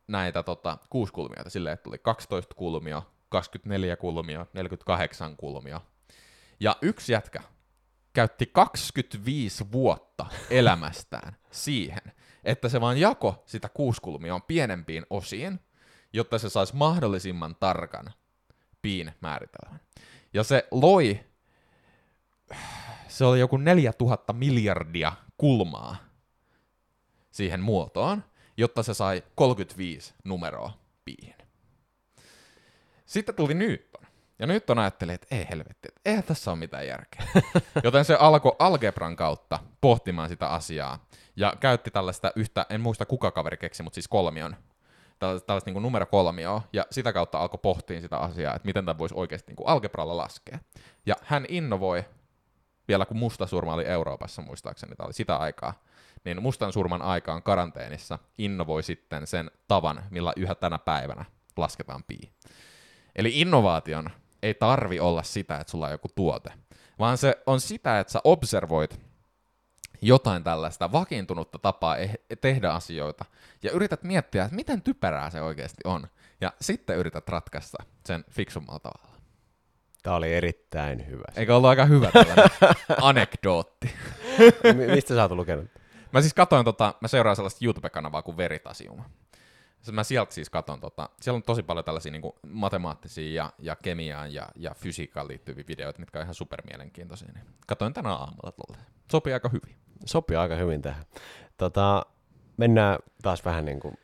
näitä 0.08 0.42
tota, 0.42 0.78
kuuskulmioita 0.90 1.50
silleen, 1.50 1.75
että 1.75 1.84
tuli 1.84 1.99
12 1.99 2.54
kulmia, 2.54 3.02
24 3.28 3.96
kulmia, 3.96 4.46
48 4.52 5.37
kulmia. 5.37 5.80
Ja 6.61 6.76
yksi 6.82 7.12
jätkä 7.12 7.40
käytti 8.12 8.46
25 8.46 9.73
vuotta 9.73 10.26
elämästään 10.50 11.37
siihen, 11.50 12.12
että 12.44 12.68
se 12.68 12.80
vaan 12.80 12.99
jako 12.99 13.42
sitä 13.46 13.68
kuuskulmia 13.68 14.40
pienempiin 14.46 15.06
osiin, 15.11 15.61
jotta 16.12 16.38
se 16.38 16.49
saisi 16.49 16.76
mahdollisimman 16.76 17.56
tarkan 17.61 18.12
piin 18.82 19.12
määritelmän. 19.20 19.80
Ja 20.34 20.44
se 20.44 20.68
loi, 20.70 21.20
se 23.08 23.25
oli 23.25 23.40
joku 23.40 23.56
4000 23.56 24.32
miljardia 24.32 25.12
kulmaa 25.37 25.96
siihen 27.30 27.61
muotoon, 27.61 28.25
jotta 28.56 28.82
se 28.82 28.94
sai 28.94 29.23
35 29.34 30.14
numeroa 30.25 30.73
piihin. 31.04 31.34
Sitten 33.06 33.34
tuli 33.34 33.54
Newton. 33.54 34.04
Ja 34.38 34.46
Newton 34.46 34.78
ajatteli, 34.78 35.12
että 35.12 35.26
ei 35.30 35.46
helvetti, 35.50 35.88
että 35.88 36.00
eihän 36.04 36.25
tässä 36.25 36.50
ole 36.50 36.58
mitään 36.58 36.87
järkeä. 36.87 37.26
Joten 37.84 38.04
se 38.04 38.14
alkoi 38.14 38.56
algebran 38.58 39.16
kautta 39.16 39.58
pohtimaan 39.80 40.28
sitä 40.28 40.49
asiaa. 40.49 41.06
Ja 41.37 41.52
käytti 41.61 41.90
tällaista 41.90 42.32
yhtä, 42.37 42.66
en 42.70 42.80
muista 42.80 43.06
kuka 43.06 43.30
kaveri 43.30 43.56
keksi, 43.56 43.82
mutta 43.82 43.94
siis 43.94 44.08
kolmion. 44.08 44.56
Tällaista, 45.18 45.46
tällaista 45.46 45.70
niin 45.70 45.82
numero 45.82 46.06
kolmioa. 46.06 46.62
Ja 46.73 46.87
sitä 46.90 47.12
kautta 47.12 47.38
alkoi 47.38 47.61
pohtia 47.62 48.00
sitä 48.00 48.16
asiaa, 48.16 48.54
että 48.54 48.66
miten 48.66 48.84
tämä 48.84 48.99
voisi 48.99 49.14
oikeasti 49.14 49.50
niin 49.50 49.56
kuin 49.56 49.68
algebralla 49.68 50.16
laskea. 50.16 50.58
Ja 51.06 51.14
hän 51.23 51.46
innovoi, 51.49 52.04
vielä 52.88 53.06
kun 53.06 53.16
musta 53.16 53.46
surma 53.46 53.75
oli 53.75 53.84
Euroopassa 53.87 54.42
muistaakseni, 54.42 54.96
tämä 54.96 55.06
oli 55.06 55.14
sitä 55.14 55.37
aikaa, 55.37 55.82
niin 56.25 56.43
mustan 56.43 56.73
surman 56.73 57.02
aikaan 57.02 57.43
karanteenissa 57.43 58.19
innovoi 58.38 58.83
sitten 58.83 59.26
sen 59.26 59.50
tavan, 59.69 60.02
millä 60.11 60.33
yhä 60.37 60.54
tänä 60.54 60.78
päivänä 60.78 61.25
lasketaan 61.57 62.04
pi. 62.09 62.19
Eli 63.16 63.40
innovaation 63.40 64.11
ei 64.43 64.54
tarvi 64.54 65.00
olla 65.00 65.23
sitä, 65.23 65.57
että 65.61 65.71
sulla 65.71 65.87
on 65.87 65.93
joku 65.93 66.09
tuote, 66.14 66.50
vaan 66.99 67.19
se 67.19 67.43
on 67.47 67.61
sitä, 67.61 68.00
että 68.00 68.12
sä 68.12 68.21
observoit 68.25 69.00
jotain 70.02 70.45
tällaista 70.45 70.93
vakiintunutta 70.93 71.59
tapaa 71.59 71.97
eh- 71.97 72.37
tehdä 72.40 72.71
asioita 72.71 73.25
ja 73.62 73.71
yrität 73.71 74.02
miettiä, 74.02 74.45
että 74.45 74.57
miten 74.57 74.83
typerää 74.83 75.31
se 75.31 75.43
oikeasti 75.43 75.81
on. 75.85 76.07
Ja 76.40 76.52
sitten 76.61 76.97
yrität 76.97 77.28
ratkaista 77.28 77.78
sen 78.07 78.25
fiksummalla 78.31 78.78
tavalla. 78.81 79.14
Tämä 80.02 80.16
oli 80.16 80.35
erittäin 80.35 81.07
hyvä. 81.07 81.25
Eikö 81.37 81.57
ollut 81.57 81.69
aika 81.71 81.85
hyvä 81.85 82.11
tällainen 82.11 82.45
anekdootti? 83.02 83.93
Mi- 84.76 84.87
Mistä 84.95 85.14
sä 85.14 85.23
oot 85.23 85.31
lukenut? 85.33 85.71
Mä 86.14 86.21
siis 86.21 86.35
katoin, 86.35 86.64
tota, 86.64 86.94
mä 87.00 87.09
seuraan 87.09 87.37
sellaista 87.37 87.64
YouTube-kanavaa 87.64 88.23
kuin 88.23 88.37
Veritasium. 88.37 89.02
Mä 89.92 90.04
sieltä 90.04 90.35
siis 90.35 90.50
katon, 90.50 90.80
tota, 90.80 91.09
siellä 91.21 91.37
on 91.37 91.42
tosi 91.42 91.62
paljon 91.62 91.85
tällaisia 91.85 92.12
niin 92.12 92.23
matemaattisia 92.49 93.44
ja, 93.44 93.52
ja 93.59 93.76
kemiaan 93.76 94.35
ja, 94.35 94.49
ja 94.56 94.75
fysiikkaan 94.75 95.28
liittyviä 95.28 95.64
videoita, 95.68 96.00
mitkä 96.00 96.18
on 96.18 96.23
ihan 96.23 96.35
supermielenkiintoisia. 96.35 97.28
Niin 97.35 97.44
katoin 97.66 97.92
tänä 97.92 98.12
aamulla 98.12 98.52
tolle. 98.52 98.83
Sopii 99.11 99.33
aika 99.33 99.49
hyvin. 99.49 99.76
Sopii 100.04 100.37
aika 100.37 100.54
hyvin 100.54 100.83
tähän. 100.83 101.04
Tota, 101.56 102.06
mennään 102.56 102.99
taas 103.23 103.44
vähän 103.44 103.64
niin 103.64 103.80
kuin, 103.80 103.94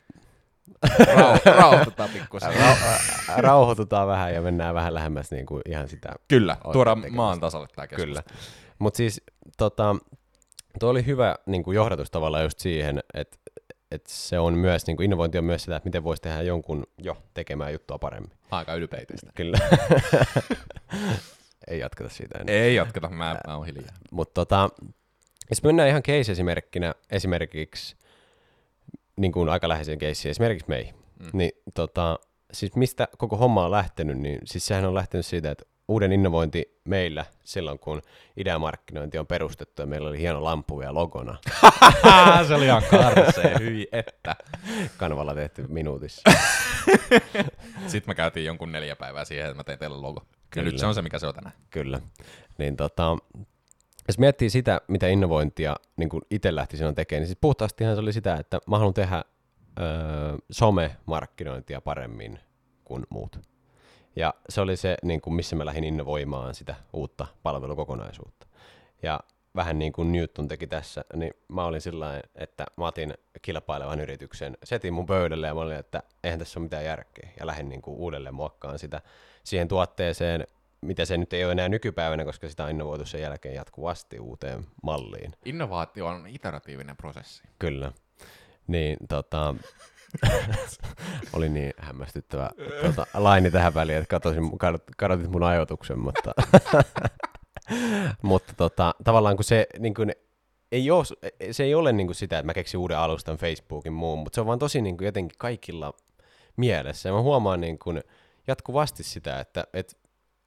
Rau- 1.02 1.56
Rauhoitutaan 1.58 2.10
pikkusen. 2.10 2.52
ra- 2.52 3.36
rauhoitutaan 3.36 4.08
vähän 4.08 4.34
ja 4.34 4.42
mennään 4.42 4.74
vähän 4.74 4.94
lähemmäs 4.94 5.30
niin 5.30 5.46
kuin 5.46 5.62
ihan 5.68 5.88
sitä. 5.88 6.08
Kyllä, 6.28 6.56
tuodaan 6.72 7.04
maan 7.10 7.40
tasalle 7.40 7.66
tämä 7.76 7.86
keskustelu. 7.86 8.22
Kyllä. 8.22 8.22
Mutta 8.78 8.96
siis 8.96 9.22
tota, 9.56 9.96
tuo 10.78 10.90
oli 10.90 11.06
hyvä 11.06 11.36
niin 11.46 11.62
kuin 11.62 11.74
johdatus 11.74 12.10
tavallaan 12.10 12.44
just 12.44 12.58
siihen, 12.58 13.00
että, 13.14 13.36
että 13.90 14.10
se 14.12 14.38
on 14.38 14.54
myös, 14.54 14.86
niin 14.86 14.96
kuin 14.96 15.04
innovointi 15.04 15.38
on 15.38 15.44
myös 15.44 15.62
sitä, 15.62 15.76
että 15.76 15.86
miten 15.86 16.04
voisi 16.04 16.22
tehdä 16.22 16.42
jonkun 16.42 16.86
jo 16.98 17.16
tekemään 17.34 17.72
juttua 17.72 17.98
paremmin. 17.98 18.32
Aika 18.50 18.74
ylpeiteistä. 18.74 19.32
Kyllä. 19.34 19.58
Ei 21.68 21.78
jatketa 21.78 22.10
siitä 22.10 22.38
enää. 22.38 22.54
Ei 22.54 22.74
jatketa, 22.74 23.08
mä, 23.08 23.40
mä 23.46 23.56
oon 23.56 23.66
hiljaa. 23.66 23.94
Mutta 24.10 24.34
tota, 24.34 24.70
jos 25.50 25.62
mennään 25.62 25.88
ihan 25.88 26.02
case-esimerkkinä, 26.02 26.94
esimerkiksi 27.10 27.96
niin 29.16 29.32
kuin 29.32 29.48
aika 29.48 29.68
läheisen 29.68 29.98
case, 29.98 30.30
esimerkiksi 30.30 30.68
meihin, 30.68 30.94
mm. 31.18 31.30
niin 31.32 31.52
tota, 31.74 32.18
siis 32.52 32.76
mistä 32.76 33.08
koko 33.18 33.36
homma 33.36 33.64
on 33.64 33.70
lähtenyt, 33.70 34.18
niin 34.18 34.38
siis 34.44 34.66
sehän 34.66 34.84
on 34.84 34.94
lähtenyt 34.94 35.26
siitä, 35.26 35.50
että 35.50 35.64
uuden 35.90 36.12
innovointi 36.12 36.78
meillä 36.84 37.24
silloin, 37.44 37.78
kun 37.78 38.02
ideamarkkinointi 38.36 39.18
on 39.18 39.26
perustettu 39.26 39.82
ja 39.82 39.86
meillä 39.86 40.08
oli 40.08 40.18
hieno 40.18 40.44
lampu 40.44 40.78
vielä 40.78 40.94
logona. 40.94 41.36
se 42.48 42.54
oli 42.54 42.64
ihan 42.64 42.82
karsee, 42.90 43.58
hyi 43.58 43.88
että. 43.92 44.36
Kanavalla 44.96 45.34
tehty 45.34 45.66
minuutissa. 45.68 46.22
Sitten 47.86 48.10
me 48.10 48.14
käytiin 48.14 48.46
jonkun 48.46 48.72
neljä 48.72 48.96
päivää 48.96 49.24
siihen, 49.24 49.46
että 49.46 49.56
mä 49.56 49.64
tein 49.64 49.78
teille 49.78 49.96
logo. 49.96 50.26
Kyllä. 50.50 50.66
Ja 50.66 50.70
nyt 50.72 50.78
se 50.78 50.86
on 50.86 50.94
se, 50.94 51.02
mikä 51.02 51.18
se 51.18 51.26
on 51.26 51.34
tänään. 51.34 51.54
Kyllä. 51.70 52.00
Niin 52.58 52.76
tota, 52.76 53.16
jos 54.08 54.18
miettii 54.18 54.50
sitä, 54.50 54.80
mitä 54.88 55.08
innovointia 55.08 55.76
niin 55.96 56.10
itse 56.30 56.54
lähti 56.54 56.76
silloin 56.76 56.94
tekemään, 56.94 57.20
niin 57.20 57.28
siis 57.28 57.38
puhtaastihan 57.40 57.94
se 57.94 58.00
oli 58.00 58.12
sitä, 58.12 58.34
että 58.34 58.58
mä 58.66 58.78
haluan 58.78 58.94
tehdä 58.94 59.24
öö, 59.80 60.36
some-markkinointia 60.52 61.80
paremmin 61.80 62.38
kuin 62.84 63.06
muut. 63.10 63.49
Ja 64.20 64.34
se 64.48 64.60
oli 64.60 64.76
se, 64.76 64.96
niin 65.02 65.20
kuin 65.20 65.34
missä 65.34 65.56
mä 65.56 65.66
lähdin 65.66 65.84
innovoimaan 65.84 66.54
sitä 66.54 66.74
uutta 66.92 67.26
palvelukokonaisuutta. 67.42 68.46
Ja 69.02 69.20
vähän 69.56 69.78
niin 69.78 69.92
kuin 69.92 70.12
Newton 70.12 70.48
teki 70.48 70.66
tässä, 70.66 71.04
niin 71.16 71.32
mä 71.48 71.64
olin 71.64 71.80
sillä 71.80 72.22
että 72.34 72.66
mä 72.76 72.86
otin 72.86 73.14
kilpailevan 73.42 74.00
yrityksen, 74.00 74.56
setin 74.64 74.94
mun 74.94 75.06
pöydälle 75.06 75.46
ja 75.46 75.54
mä 75.54 75.60
olin, 75.60 75.76
että 75.76 76.02
eihän 76.24 76.38
tässä 76.38 76.60
ole 76.60 76.64
mitään 76.64 76.84
järkeä. 76.84 77.30
Ja 77.40 77.46
lähdin 77.46 77.68
niin 77.68 77.82
kuin 77.82 77.96
uudelleen 77.96 78.34
muokkaan 78.34 78.78
sitä 78.78 79.00
siihen 79.44 79.68
tuotteeseen, 79.68 80.46
mitä 80.80 81.04
se 81.04 81.16
nyt 81.16 81.32
ei 81.32 81.44
ole 81.44 81.52
enää 81.52 81.68
nykypäivänä, 81.68 82.24
koska 82.24 82.48
sitä 82.48 82.64
on 82.64 82.70
innovoitu 82.70 83.06
sen 83.06 83.20
jälkeen 83.20 83.54
jatkuvasti 83.54 84.18
uuteen 84.18 84.66
malliin. 84.82 85.32
Innovaatio 85.44 86.06
on 86.06 86.26
iteratiivinen 86.26 86.96
prosessi. 86.96 87.42
Kyllä. 87.58 87.92
Niin, 88.66 88.96
tota, 89.08 89.54
oli 91.32 91.48
niin 91.48 91.72
hämmästyttävä 91.78 92.50
tuota, 92.82 93.06
laini 93.14 93.50
tähän 93.50 93.74
väliin, 93.74 93.98
että 93.98 94.10
katosin, 94.10 94.50
kadotit 94.96 95.30
mun 95.30 95.42
ajoituksen, 95.42 95.98
mutta, 95.98 96.32
mutta 98.22 98.52
tota, 98.56 98.94
tavallaan 99.04 99.36
kun 99.36 99.44
se 99.44 99.66
niin 99.78 99.94
kuin, 99.94 100.12
ei 100.72 100.90
ole, 100.90 101.04
se 101.50 101.64
ei 101.64 101.74
ole 101.74 101.92
niin 101.92 102.06
kuin 102.06 102.14
sitä, 102.14 102.38
että 102.38 102.46
mä 102.46 102.54
keksin 102.54 102.80
uuden 102.80 102.98
alustan 102.98 103.36
Facebookin 103.36 103.92
muun, 103.92 104.18
mutta 104.18 104.34
se 104.34 104.40
on 104.40 104.46
vaan 104.46 104.58
tosi 104.58 104.82
niin 104.82 104.96
kuin 104.96 105.06
jotenkin 105.06 105.38
kaikilla 105.38 105.92
mielessä. 106.56 107.08
Ja 107.08 107.12
mä 107.12 107.20
huomaan 107.20 107.60
niin 107.60 107.78
kuin 107.78 108.00
jatkuvasti 108.46 109.02
sitä, 109.02 109.40
että, 109.40 109.64
että 109.72 109.96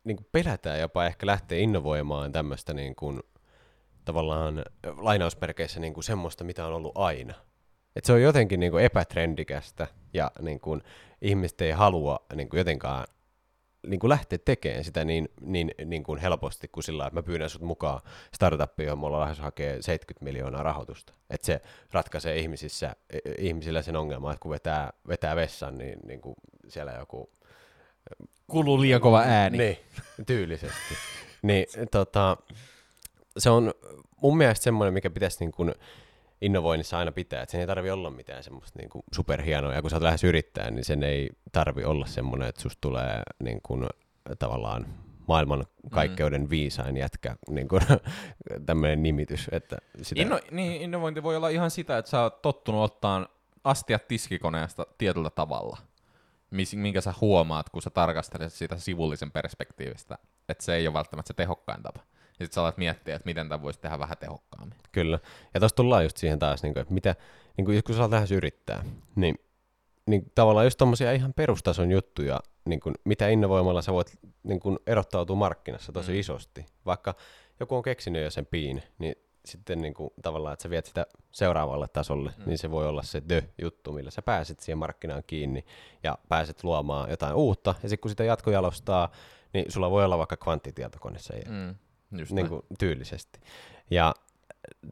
niin 0.03 0.17
kuin 0.17 0.27
pelätään 0.31 0.79
jopa 0.79 1.05
ehkä 1.05 1.25
lähteä 1.25 1.57
innovoimaan 1.57 2.31
tämmöistä 2.31 2.73
niin 2.73 2.95
kuin, 2.95 3.21
tavallaan 4.05 4.65
lainausmerkeissä 4.97 5.79
niin 5.79 5.93
kuin 5.93 6.03
semmoista, 6.03 6.43
mitä 6.43 6.67
on 6.67 6.73
ollut 6.73 6.97
aina. 6.97 7.33
Et 7.95 8.05
se 8.05 8.13
on 8.13 8.21
jotenkin 8.21 8.59
niin 8.59 8.71
kuin 8.71 8.83
epätrendikästä 8.83 9.87
ja 10.13 10.31
niin 10.41 10.59
kuin, 10.59 10.81
ihmiset 11.21 11.61
ei 11.61 11.71
halua 11.71 12.25
niin 12.35 12.49
kuin 12.49 12.57
jotenkaan 12.57 13.07
niin 13.87 13.99
kuin 13.99 14.09
lähteä 14.09 14.39
tekemään 14.45 14.83
sitä 14.83 15.05
niin, 15.05 15.29
niin, 15.41 15.71
niin 15.85 16.03
kuin 16.03 16.19
helposti 16.19 16.67
kuin 16.67 16.83
sillä 16.83 17.07
että 17.07 17.19
mä 17.19 17.23
pyydän 17.23 17.49
sut 17.49 17.61
mukaan 17.61 18.01
startuppiin, 18.33 18.87
johon 18.87 18.99
mulla 18.99 19.21
lähes 19.21 19.39
hakee 19.39 19.81
70 19.81 20.23
miljoonaa 20.23 20.63
rahoitusta. 20.63 21.13
Että 21.29 21.45
se 21.45 21.61
ratkaisee 21.91 22.37
ihmisissä, 22.37 22.95
ihmisillä 23.37 23.81
sen 23.81 23.95
ongelman, 23.95 24.33
että 24.33 24.41
kun 24.41 24.51
vetää, 24.51 24.93
vetää 25.07 25.35
vessan, 25.35 25.77
niin, 25.77 25.99
niin 26.07 26.21
kuin 26.21 26.35
siellä 26.67 26.91
joku... 26.91 27.29
Kuluu 28.47 28.81
liian 28.81 29.01
kova 29.01 29.21
ääni. 29.21 29.57
Niin, 29.57 29.77
tyylisesti. 30.25 30.93
niin, 31.41 31.65
tota, 31.91 32.37
se 33.37 33.49
on 33.49 33.73
mun 34.21 34.37
mielestä 34.37 34.63
semmoinen, 34.63 34.93
mikä 34.93 35.09
pitäisi 35.09 35.39
niin 35.39 35.51
kuin, 35.51 35.73
innovoinnissa 36.43 36.97
aina 36.97 37.11
pitää, 37.11 37.41
että 37.41 37.51
sen 37.51 37.61
ei 37.61 37.67
tarvi 37.67 37.91
olla 37.91 38.09
mitään 38.09 38.43
semmoista 38.43 38.79
niin 38.79 38.89
kuin 38.89 39.03
superhienoa, 39.13 39.73
ja 39.73 39.81
kun 39.81 39.89
sä 39.89 39.95
oot 39.95 40.03
lähes 40.03 40.23
yrittää, 40.23 40.71
niin 40.71 40.85
sen 40.85 41.03
ei 41.03 41.29
tarvi 41.51 41.83
olla 41.83 42.05
semmoinen, 42.05 42.49
että 42.49 42.61
susta 42.61 42.81
tulee 42.81 43.21
niin 43.43 43.59
kuin, 43.63 43.87
tavallaan 44.39 44.85
maailman 45.27 45.65
kaikkeuden 45.89 46.41
mm. 46.41 46.49
viisain 46.49 46.97
jätkä, 46.97 47.35
niin 47.49 47.67
kuin, 47.67 47.81
tämmöinen 48.65 49.03
nimitys. 49.03 49.49
Että 49.51 49.77
sitä... 50.01 50.21
Inno, 50.21 50.39
niin, 50.51 50.81
innovointi 50.81 51.23
voi 51.23 51.35
olla 51.35 51.49
ihan 51.49 51.71
sitä, 51.71 51.97
että 51.97 52.11
sä 52.11 52.21
oot 52.21 52.41
tottunut 52.41 52.83
ottaa 52.83 53.27
astiat 53.63 54.07
tiskikoneesta 54.07 54.85
tietyllä 54.97 55.29
tavalla, 55.29 55.77
minkä 56.75 57.01
sä 57.01 57.13
huomaat, 57.21 57.69
kun 57.69 57.81
sä 57.81 57.89
tarkastelet 57.89 58.53
sitä 58.53 58.77
sivullisen 58.77 59.31
perspektiivistä, 59.31 60.17
että 60.49 60.63
se 60.63 60.75
ei 60.75 60.87
ole 60.87 60.93
välttämättä 60.93 61.27
se 61.27 61.33
tehokkain 61.33 61.83
tapa 61.83 62.12
sitten 62.43 62.55
sä 62.55 62.61
alat 62.61 62.77
miettiä, 62.77 63.15
että 63.15 63.25
miten 63.25 63.49
tämä 63.49 63.61
voisi 63.61 63.79
tehdä 63.79 63.99
vähän 63.99 64.17
tehokkaammin. 64.17 64.77
Kyllä. 64.91 65.19
Ja 65.53 65.59
tuossa 65.59 65.75
tullaan 65.75 66.03
just 66.03 66.17
siihen 66.17 66.39
taas, 66.39 66.63
niin 66.63 66.73
kuin, 66.73 66.81
että 66.81 66.93
mitä, 66.93 67.15
niin 67.57 67.65
kuin, 67.65 67.83
kun 67.83 67.95
sä 67.95 68.11
lähes 68.11 68.31
yrittää, 68.31 68.85
niin, 69.15 69.35
niin 70.05 70.31
tavallaan 70.35 70.65
just 70.65 70.77
tommosia 70.77 71.11
ihan 71.11 71.33
perustason 71.33 71.91
juttuja, 71.91 72.39
niin 72.65 72.79
kuin, 72.79 72.95
mitä 73.03 73.27
innovoimalla 73.27 73.81
sä 73.81 73.93
voit 73.93 74.19
niin 74.43 74.59
kuin, 74.59 74.79
erottautua 74.87 75.35
markkinassa 75.35 75.91
tosi 75.91 76.11
mm. 76.11 76.19
isosti. 76.19 76.65
Vaikka 76.85 77.15
joku 77.59 77.75
on 77.75 77.83
keksinyt 77.83 78.23
jo 78.23 78.29
sen 78.29 78.45
piin, 78.45 78.83
niin 78.99 79.15
sitten 79.45 79.81
niin 79.81 79.93
kuin, 79.93 80.09
tavallaan, 80.21 80.53
että 80.53 80.63
sä 80.63 80.69
viet 80.69 80.85
sitä 80.85 81.05
seuraavalle 81.31 81.87
tasolle, 81.87 82.33
mm. 82.37 82.43
niin 82.45 82.57
se 82.57 82.71
voi 82.71 82.87
olla 82.87 83.03
se 83.03 83.21
the-juttu, 83.21 83.91
millä 83.91 84.11
sä 84.11 84.21
pääset 84.21 84.59
siihen 84.59 84.77
markkinaan 84.77 85.23
kiinni 85.27 85.65
ja 86.03 86.17
pääset 86.29 86.63
luomaan 86.63 87.09
jotain 87.09 87.35
uutta. 87.35 87.75
Ja 87.83 87.89
sitten 87.89 88.01
kun 88.01 88.09
sitä 88.11 88.23
jatkojalostaa, 88.23 89.11
niin 89.53 89.71
sulla 89.71 89.91
voi 89.91 90.05
olla 90.05 90.17
vaikka 90.17 90.37
kvanttitietokone 90.37 91.19
sen 91.19 91.41
mm. 91.49 91.75
Just 92.17 92.31
niin 92.31 92.49
kuin, 92.49 92.61
tyylisesti. 92.79 93.39
Ja 93.91 94.13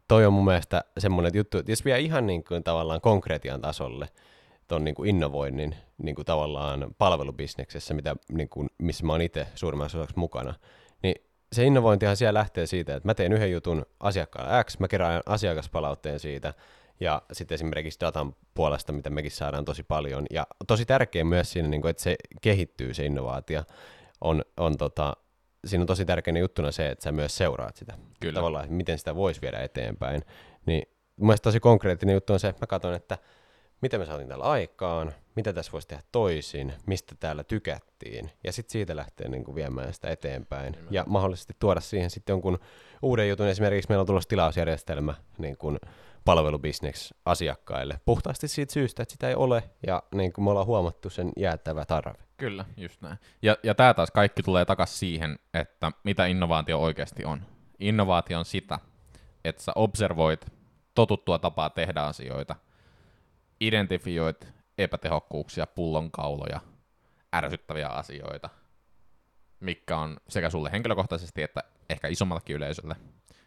toi 0.08 0.26
on 0.26 0.34
mun 0.34 0.46
mielestä 0.46 0.84
semmoinen 0.98 1.32
juttu, 1.36 1.58
että 1.58 1.72
jos 1.72 1.86
vie 1.86 2.00
ihan 2.00 2.28
niin 2.28 2.44
kuin, 2.44 2.64
tavallaan 2.64 3.02
konkretian 3.02 3.62
tasolle 3.62 4.10
tuon 4.68 4.84
niin 4.84 4.96
innovoinnin 5.06 5.76
niin 5.98 6.16
kuin, 6.16 6.26
tavallaan 6.26 6.96
palvelubisneksessä, 6.98 7.94
mitä, 7.94 8.16
niin 8.32 8.50
kuin, 8.50 8.70
missä 8.78 9.06
mä 9.06 9.12
oon 9.12 9.22
itse 9.22 9.48
suurimmassa 9.56 9.98
osaksi 9.98 10.20
mukana, 10.20 10.54
niin 11.04 11.16
se 11.54 11.66
innovointihan 11.66 12.18
siellä 12.18 12.40
lähtee 12.40 12.66
siitä, 12.66 12.96
että 12.96 13.10
mä 13.10 13.14
teen 13.14 13.34
yhden 13.34 13.52
jutun 13.52 13.86
asiakkaalle 14.00 14.64
X, 14.64 14.80
mä 14.80 14.88
kerään 14.88 15.22
asiakaspalautteen 15.26 16.20
siitä, 16.20 16.54
ja 17.00 17.22
sitten 17.32 17.56
esimerkiksi 17.56 18.00
datan 18.00 18.36
puolesta, 18.54 18.94
mitä 18.94 19.10
mekin 19.10 19.32
saadaan 19.32 19.66
tosi 19.66 19.84
paljon. 19.84 20.26
Ja 20.32 20.48
tosi 20.68 20.86
tärkeä 20.86 21.24
myös 21.24 21.52
siinä, 21.52 21.68
niin 21.68 21.82
kuin, 21.82 21.90
että 21.90 22.04
se 22.04 22.16
kehittyy 22.42 22.94
se 22.94 23.06
innovaatio, 23.06 23.64
on, 24.22 24.42
on 24.58 24.78
tota, 24.78 25.18
siinä 25.68 25.84
on 25.84 25.88
tosi 25.88 26.06
tärkeänä 26.06 26.40
juttuna 26.40 26.72
se, 26.72 26.90
että 26.90 27.04
sä 27.04 27.12
myös 27.12 27.38
seuraat 27.38 27.76
sitä. 27.76 27.98
Kyllä. 28.20 28.34
Tavallaan, 28.34 28.74
miten 28.74 28.98
sitä 28.98 29.16
voisi 29.16 29.42
viedä 29.42 29.60
eteenpäin. 29.60 30.22
Niin 30.66 30.88
mun 31.16 31.36
tosi 31.42 31.60
konkreettinen 31.60 32.14
juttu 32.14 32.34
on 32.34 32.40
se, 32.40 32.48
että 32.48 32.64
mä 32.64 32.68
katson, 32.68 32.94
että 32.94 33.18
mitä 33.82 33.98
me 33.98 34.06
saatiin 34.06 34.28
täällä 34.28 34.46
aikaan, 34.46 35.14
mitä 35.36 35.54
tässä 35.54 35.72
voisi 35.72 35.88
tehdä 35.88 36.04
toisin, 36.12 36.74
mistä 36.86 37.16
täällä 37.20 37.44
tykättiin, 37.44 38.32
ja 38.44 38.52
sitten 38.52 38.72
siitä 38.72 38.96
lähtee 38.96 39.30
niin 39.30 39.44
kuin 39.44 39.56
viemään 39.56 39.94
sitä 39.94 40.10
eteenpäin. 40.10 40.72
Nimen. 40.72 40.88
Ja 40.94 41.04
mahdollisesti 41.08 41.54
tuoda 41.60 41.80
siihen 41.80 42.10
sitten 42.10 42.34
jonkun 42.34 42.60
uuden 43.02 43.30
jutun, 43.30 43.48
esimerkiksi 43.48 43.90
meillä 43.90 44.02
on 44.02 44.08
tulossa 44.08 44.30
tilausjärjestelmä 44.30 45.14
niin 45.38 45.58
kuin 45.58 45.80
palvelubisneks 46.26 47.14
asiakkaille, 47.26 48.00
puhtaasti 48.06 48.48
siitä 48.48 48.74
syystä, 48.74 49.04
että 49.04 49.12
sitä 49.12 49.30
ei 49.30 49.36
ole, 49.36 49.64
ja 49.88 50.04
niin 50.16 50.34
kuin 50.34 50.46
me 50.46 50.50
ollaan 50.50 50.68
huomattu 50.68 51.10
sen 51.10 51.32
jäättävä 51.38 51.86
tarve. 51.86 52.20
Kyllä, 52.38 52.66
just 52.78 53.02
näin. 53.02 53.18
Ja, 53.42 53.58
ja 53.64 53.76
tämä 53.76 53.94
taas 53.94 54.12
kaikki 54.12 54.44
tulee 54.44 54.66
takaisin 54.66 54.98
siihen, 54.98 55.40
että 55.54 55.92
mitä 56.04 56.26
innovaatio 56.26 56.80
oikeasti 56.80 57.26
on. 57.26 57.42
Innovaatio 57.80 58.40
on 58.40 58.46
sitä, 58.46 58.80
että 59.46 59.64
sä 59.64 59.72
observoit 59.76 60.46
totuttua 60.96 61.40
tapaa 61.40 61.70
tehdä 61.70 62.02
asioita, 62.02 62.56
identifioit 63.62 64.48
epätehokkuuksia, 64.78 65.68
pullonkauloja, 65.68 66.60
ärsyttäviä 67.36 67.88
asioita, 67.88 68.50
mikä 69.60 69.98
on 69.98 70.18
sekä 70.30 70.50
sulle 70.50 70.72
henkilökohtaisesti 70.72 71.44
että 71.44 71.64
ehkä 71.90 72.08
isommallekin 72.08 72.56
yleisölle, 72.56 72.96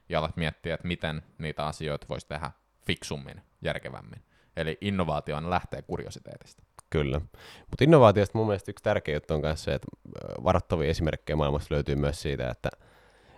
ja 0.09 0.19
alat 0.19 0.37
miettiä, 0.37 0.75
että 0.75 0.89
miten 0.89 1.23
niitä 1.39 1.67
asioita 1.67 2.07
voisi 2.09 2.29
tehdä 2.29 2.51
fiksummin, 2.87 3.43
järkevämmin. 3.63 4.23
Eli 4.57 4.79
innovaatio 4.81 5.51
lähtee 5.51 5.83
kuriositeetista. 5.83 6.63
Kyllä. 6.91 7.21
Mutta 7.71 7.85
innovaatiosta 7.85 8.39
mun 8.39 8.47
mielestä 8.47 8.71
yksi 8.71 8.85
tärkeä 8.85 9.15
juttu 9.15 9.35
on 9.35 9.41
myös 9.41 9.65
se, 9.65 9.75
että 9.75 9.87
varoittavia 10.45 10.91
esimerkkejä 10.91 11.37
maailmasta 11.37 11.75
löytyy 11.75 11.95
myös 11.95 12.23
siitä, 12.23 12.51
että, 12.51 12.71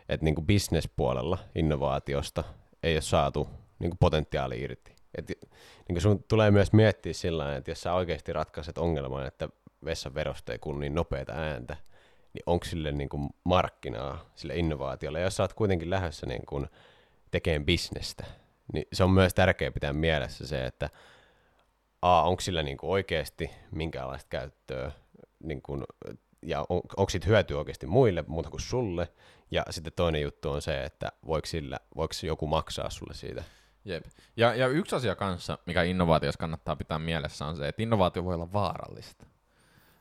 että 0.08 0.24
niin 0.24 0.34
kuin 0.34 0.46
business-puolella 0.46 1.38
innovaatiosta 1.54 2.44
ei 2.82 2.94
ole 2.94 3.00
saatu 3.00 3.48
niin 3.78 3.90
kuin 3.90 3.98
potentiaali 3.98 4.60
irti. 4.60 4.96
Et, 5.14 5.28
niin 5.28 5.94
kuin 5.94 6.00
sun 6.00 6.24
tulee 6.28 6.50
myös 6.50 6.72
miettiä 6.72 7.12
sillä 7.12 7.56
että 7.56 7.70
jos 7.70 7.82
sä 7.82 7.92
oikeasti 7.92 8.32
ratkaiset 8.32 8.78
ongelman, 8.78 9.26
että 9.26 9.48
vessan 9.84 10.14
verosta 10.14 10.52
ei 10.52 10.58
kun 10.58 10.80
niin 10.80 10.94
nopeita 10.94 11.32
ääntä, 11.32 11.76
niin 12.32 12.42
onko 12.46 12.64
sille 12.64 12.92
niin 12.92 13.08
kuin 13.08 13.28
markkinaa 13.44 14.30
sille 14.34 14.56
innovaatiolle. 14.56 15.18
Ja 15.18 15.24
jos 15.24 15.36
sä 15.36 15.42
oot 15.42 15.52
kuitenkin 15.52 15.90
lähdössä 15.90 16.26
niin 16.26 16.46
kuin 16.46 16.66
tekemään 17.30 17.66
bisnestä, 17.66 18.24
niin 18.72 18.84
se 18.92 19.04
on 19.04 19.10
myös 19.10 19.34
tärkeää 19.34 19.70
pitää 19.70 19.92
mielessä 19.92 20.46
se, 20.46 20.66
että 20.66 20.90
a, 22.02 22.22
onko 22.22 22.40
sillä 22.40 22.62
niin 22.62 22.76
kuin 22.76 22.90
oikeasti 22.90 23.50
minkäänlaista 23.70 24.28
käyttöä, 24.28 24.92
niin 25.42 25.62
kuin, 25.62 25.84
ja 26.42 26.60
on, 26.68 26.80
onko 26.96 27.10
siitä 27.10 27.26
hyötyä 27.26 27.58
oikeasti 27.58 27.86
muille 27.86 28.24
muuta 28.26 28.50
kuin 28.50 28.60
sulle, 28.60 29.08
ja 29.50 29.62
sitten 29.70 29.92
toinen 29.96 30.22
juttu 30.22 30.50
on 30.50 30.62
se, 30.62 30.84
että 30.84 31.12
voiko, 31.26 31.46
sillä, 31.46 31.78
voiko 31.96 32.14
joku 32.22 32.46
maksaa 32.46 32.90
sulle 32.90 33.14
siitä. 33.14 33.44
Jep. 33.84 34.04
Ja, 34.36 34.54
ja 34.54 34.68
yksi 34.68 34.96
asia 34.96 35.14
kanssa, 35.14 35.58
mikä 35.66 35.82
innovaatiossa 35.82 36.38
kannattaa 36.38 36.76
pitää 36.76 36.98
mielessä, 36.98 37.46
on 37.46 37.56
se, 37.56 37.68
että 37.68 37.82
innovaatio 37.82 38.24
voi 38.24 38.34
olla 38.34 38.52
vaarallista. 38.52 39.26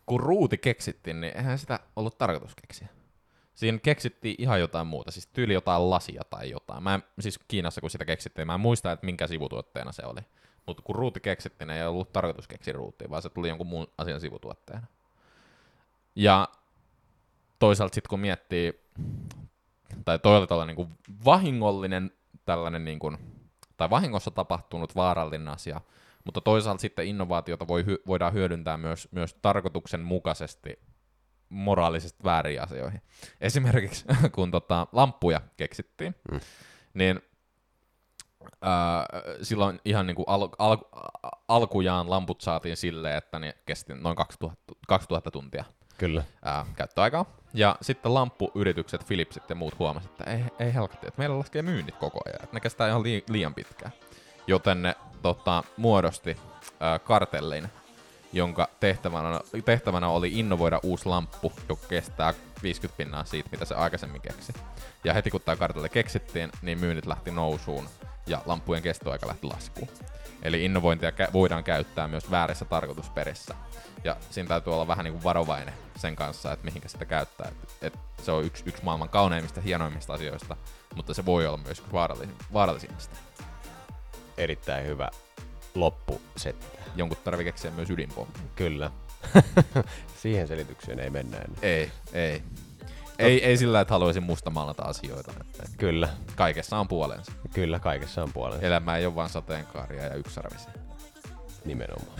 Kun 0.06 0.20
ruuti 0.20 0.58
keksittiin, 0.58 1.22
niin 1.22 1.38
eihän 1.38 1.58
sitä 1.58 1.80
ollut 1.96 2.18
tarkoitus 2.18 2.56
keksiä. 2.56 2.88
Siinä 3.56 3.80
keksittiin 3.84 4.36
ihan 4.38 4.60
jotain 4.60 4.88
muuta, 4.88 5.12
siis 5.12 5.28
tyyli 5.28 5.54
jotain 5.54 5.90
lasia 5.90 6.22
tai 6.30 6.50
jotain. 6.50 6.84
Mä 6.84 6.94
en, 6.94 7.04
siis 7.20 7.40
Kiinassa 7.48 7.82
kun 7.82 7.90
sitä 7.90 8.06
keksittiin, 8.06 8.48
mä 8.48 8.54
en 8.54 8.60
muista, 8.60 8.92
että 8.92 9.06
minkä 9.06 9.28
sivutuotteena 9.28 9.92
se 9.92 10.06
oli. 10.06 10.22
Mutta 10.66 10.84
kun 10.84 10.96
ruuti 10.96 11.20
keksittiin, 11.20 11.70
ei 11.70 11.86
ollut 11.86 12.14
tarkoitus 12.14 12.48
keksiä 12.48 12.74
ruutia, 12.74 13.10
vaan 13.10 13.22
se 13.22 13.30
tuli 13.30 13.48
jonkun 13.48 13.68
muun 13.68 13.88
asian 13.98 14.22
sivutuotteena. 14.22 14.88
Ja 16.16 16.50
toisaalta 17.60 17.96
sitten 17.96 18.10
kun 18.10 18.20
miettii, 18.20 18.80
tai 20.06 20.20
toi 20.20 20.38
oli 20.38 20.48
tällainen 20.48 20.76
niin 20.76 20.98
vahingollinen 21.26 22.12
tällainen 22.46 22.86
niin 22.86 23.00
kuin, 23.00 23.18
tai 23.78 23.90
vahingossa 23.90 24.32
tapahtunut 24.32 24.96
vaarallinen 24.96 25.48
asia, 25.48 25.82
mutta 26.24 26.42
toisaalta 26.42 26.82
sitten 26.82 27.08
innovaatiota 27.08 27.68
voi, 27.68 27.86
voidaan 28.08 28.34
hyödyntää 28.34 28.78
myös, 28.78 29.08
myös 29.12 29.34
tarkoituksen 29.34 30.02
mukaisesti 30.02 30.80
moraalisesti 31.50 32.24
väärin 32.24 32.62
asioihin. 32.62 33.02
Esimerkiksi 33.42 34.06
kun 34.36 34.52
tota, 34.52 34.88
lamppuja 34.92 35.42
keksittiin, 35.58 36.16
mm. 36.32 36.40
niin 36.94 37.22
ää, 38.62 39.06
silloin 39.42 39.80
ihan 39.86 40.08
niin 40.08 40.16
kuin 40.16 40.26
al, 40.28 40.50
al, 40.60 40.78
alkujaan 41.48 42.10
lamput 42.10 42.42
saatiin 42.42 42.78
silleen, 42.78 43.18
että 43.18 43.40
ne 43.40 43.58
kesti 43.66 43.94
noin 43.94 44.16
2000, 44.16 44.74
2000 44.88 45.32
tuntia 45.32 45.66
Kyllä. 45.98 46.24
Ää, 46.44 46.66
käyttöaikaa. 46.76 47.26
Ja 47.54 47.76
sitten 47.82 48.14
lamppuyritykset, 48.14 49.08
Philipsit 49.08 49.50
ja 49.50 49.56
muut 49.56 49.80
huomasivat, 49.80 50.22
että 50.22 50.32
ei, 50.32 50.44
ei 50.68 50.74
helkatti, 50.74 51.08
että 51.08 51.20
meillä 51.20 51.40
laskee 51.40 51.62
myynnit 51.62 51.96
koko 51.96 52.20
ajan, 52.26 52.44
että 52.44 52.56
ne 52.56 52.60
kestää 52.60 52.88
ihan 52.88 53.04
liian 53.04 53.54
pitkään. 53.54 53.92
Joten 54.48 54.82
ne 54.82 54.96
tota, 55.22 55.64
muodosti 55.78 56.38
ää, 56.80 57.00
kartellin, 57.00 57.70
jonka 58.36 58.70
tehtävänä, 58.80 59.40
tehtävänä 59.66 60.08
oli 60.08 60.40
innovoida 60.40 60.80
uusi 60.84 61.06
lamppu, 61.06 61.54
joka 61.70 61.88
kestää 61.88 62.34
50 62.64 62.98
pinnaa 62.98 63.26
siitä, 63.26 63.50
mitä 63.52 63.66
se 63.66 63.76
aikaisemmin 63.76 64.22
keksi. 64.22 64.54
Ja 65.04 65.14
heti 65.14 65.32
kun 65.32 65.42
tämä 65.42 65.56
kartelli 65.56 65.90
keksittiin, 65.90 66.52
niin 66.62 66.80
myynnit 66.80 67.06
lähti 67.06 67.32
nousuun 67.32 67.90
ja 68.28 68.42
lamppujen 68.46 68.84
kestoaika 68.84 69.28
lähti 69.28 69.48
laskuun. 69.48 69.90
Eli 70.42 70.66
innovointia 70.66 71.12
voidaan 71.34 71.64
käyttää 71.64 72.08
myös 72.08 72.32
väärissä 72.32 72.66
tarkoitusperissä. 72.66 73.56
Ja 74.04 74.16
siinä 74.30 74.48
täytyy 74.48 74.74
olla 74.74 74.88
vähän 74.88 75.04
niin 75.04 75.14
kuin 75.14 75.24
varovainen 75.24 75.74
sen 75.96 76.16
kanssa, 76.16 76.52
että 76.52 76.66
mihinkä 76.66 76.88
sitä 76.88 77.06
käyttää. 77.06 77.48
Et, 77.48 77.78
et 77.82 78.00
se 78.24 78.32
on 78.32 78.46
yksi, 78.46 78.64
yksi 78.68 78.84
maailman 78.84 79.10
kauneimmista, 79.10 79.62
hienoimmista 79.62 80.14
asioista, 80.14 80.58
mutta 80.96 81.14
se 81.14 81.26
voi 81.26 81.48
olla 81.48 81.58
myös 81.58 81.84
vaarallisimmista. 82.54 83.16
Erittäin 84.38 84.86
hyvä 84.88 85.10
loppusetti. 85.76 86.66
Jonkun 86.96 87.18
tarvii 87.24 87.46
keksiä 87.46 87.72
myös 87.72 87.90
ydinpommi. 87.90 88.34
Kyllä. 88.56 88.92
Siihen 90.22 90.48
selitykseen 90.48 91.00
ei 91.00 91.10
mennä 91.10 91.38
enää. 91.38 91.58
Ei, 91.62 91.92
ei. 92.14 92.44
Ei, 93.20 93.46
ei 93.46 93.58
sillä, 93.58 93.82
että 93.82 93.94
haluaisin 93.94 94.24
mustamaalata 94.24 94.84
asioita. 94.84 95.34
Kyllä. 95.78 96.10
Kaikessa 96.36 96.78
on 96.78 96.88
puolensa. 96.88 97.32
Kyllä, 97.54 97.80
kaikessa 97.80 98.24
on 98.24 98.34
puolensa. 98.34 98.66
Elämä 98.66 98.98
ei 98.98 99.06
ole 99.06 99.16
vain 99.16 99.30
sateenkaaria 99.30 100.04
ja 100.04 100.16
yksarvisia. 100.16 100.74
Nimenomaan. 101.66 102.20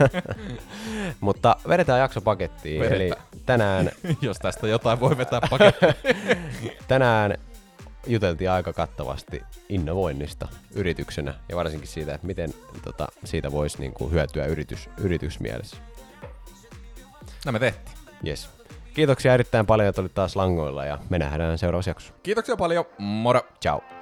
Mutta 1.20 1.56
vedetään 1.68 2.00
jakso 2.00 2.20
pakettiin. 2.20 2.80
Vedetään. 2.80 3.00
Eli 3.00 3.12
tänään... 3.46 3.90
Jos 4.22 4.38
tästä 4.38 4.68
jotain 4.68 5.00
voi 5.00 5.18
vetää 5.18 5.40
pakettiin. 5.50 5.94
tänään 6.88 7.38
juteltiin 8.06 8.50
aika 8.50 8.72
kattavasti 8.72 9.42
innovoinnista 9.68 10.48
yrityksenä 10.74 11.34
ja 11.48 11.56
varsinkin 11.56 11.88
siitä, 11.88 12.14
että 12.14 12.26
miten 12.26 12.54
tota, 12.84 13.08
siitä 13.24 13.52
voisi 13.52 13.78
niinku 13.78 14.10
hyötyä 14.10 14.46
yritys, 14.46 14.90
yritysmielessä. 15.00 15.76
No 17.46 17.52
me 17.52 17.58
tehtiin. 17.58 17.98
Yes. 18.26 18.50
Kiitoksia 18.94 19.34
erittäin 19.34 19.66
paljon, 19.66 19.88
että 19.88 20.00
olit 20.00 20.14
taas 20.14 20.36
langoilla 20.36 20.84
ja 20.84 20.98
me 21.10 21.18
nähdään 21.18 21.58
seuraavassa 21.58 21.90
jaksossa. 21.90 22.14
Kiitoksia 22.22 22.56
paljon. 22.56 22.84
Moro. 22.98 23.40
Ciao. 23.60 23.97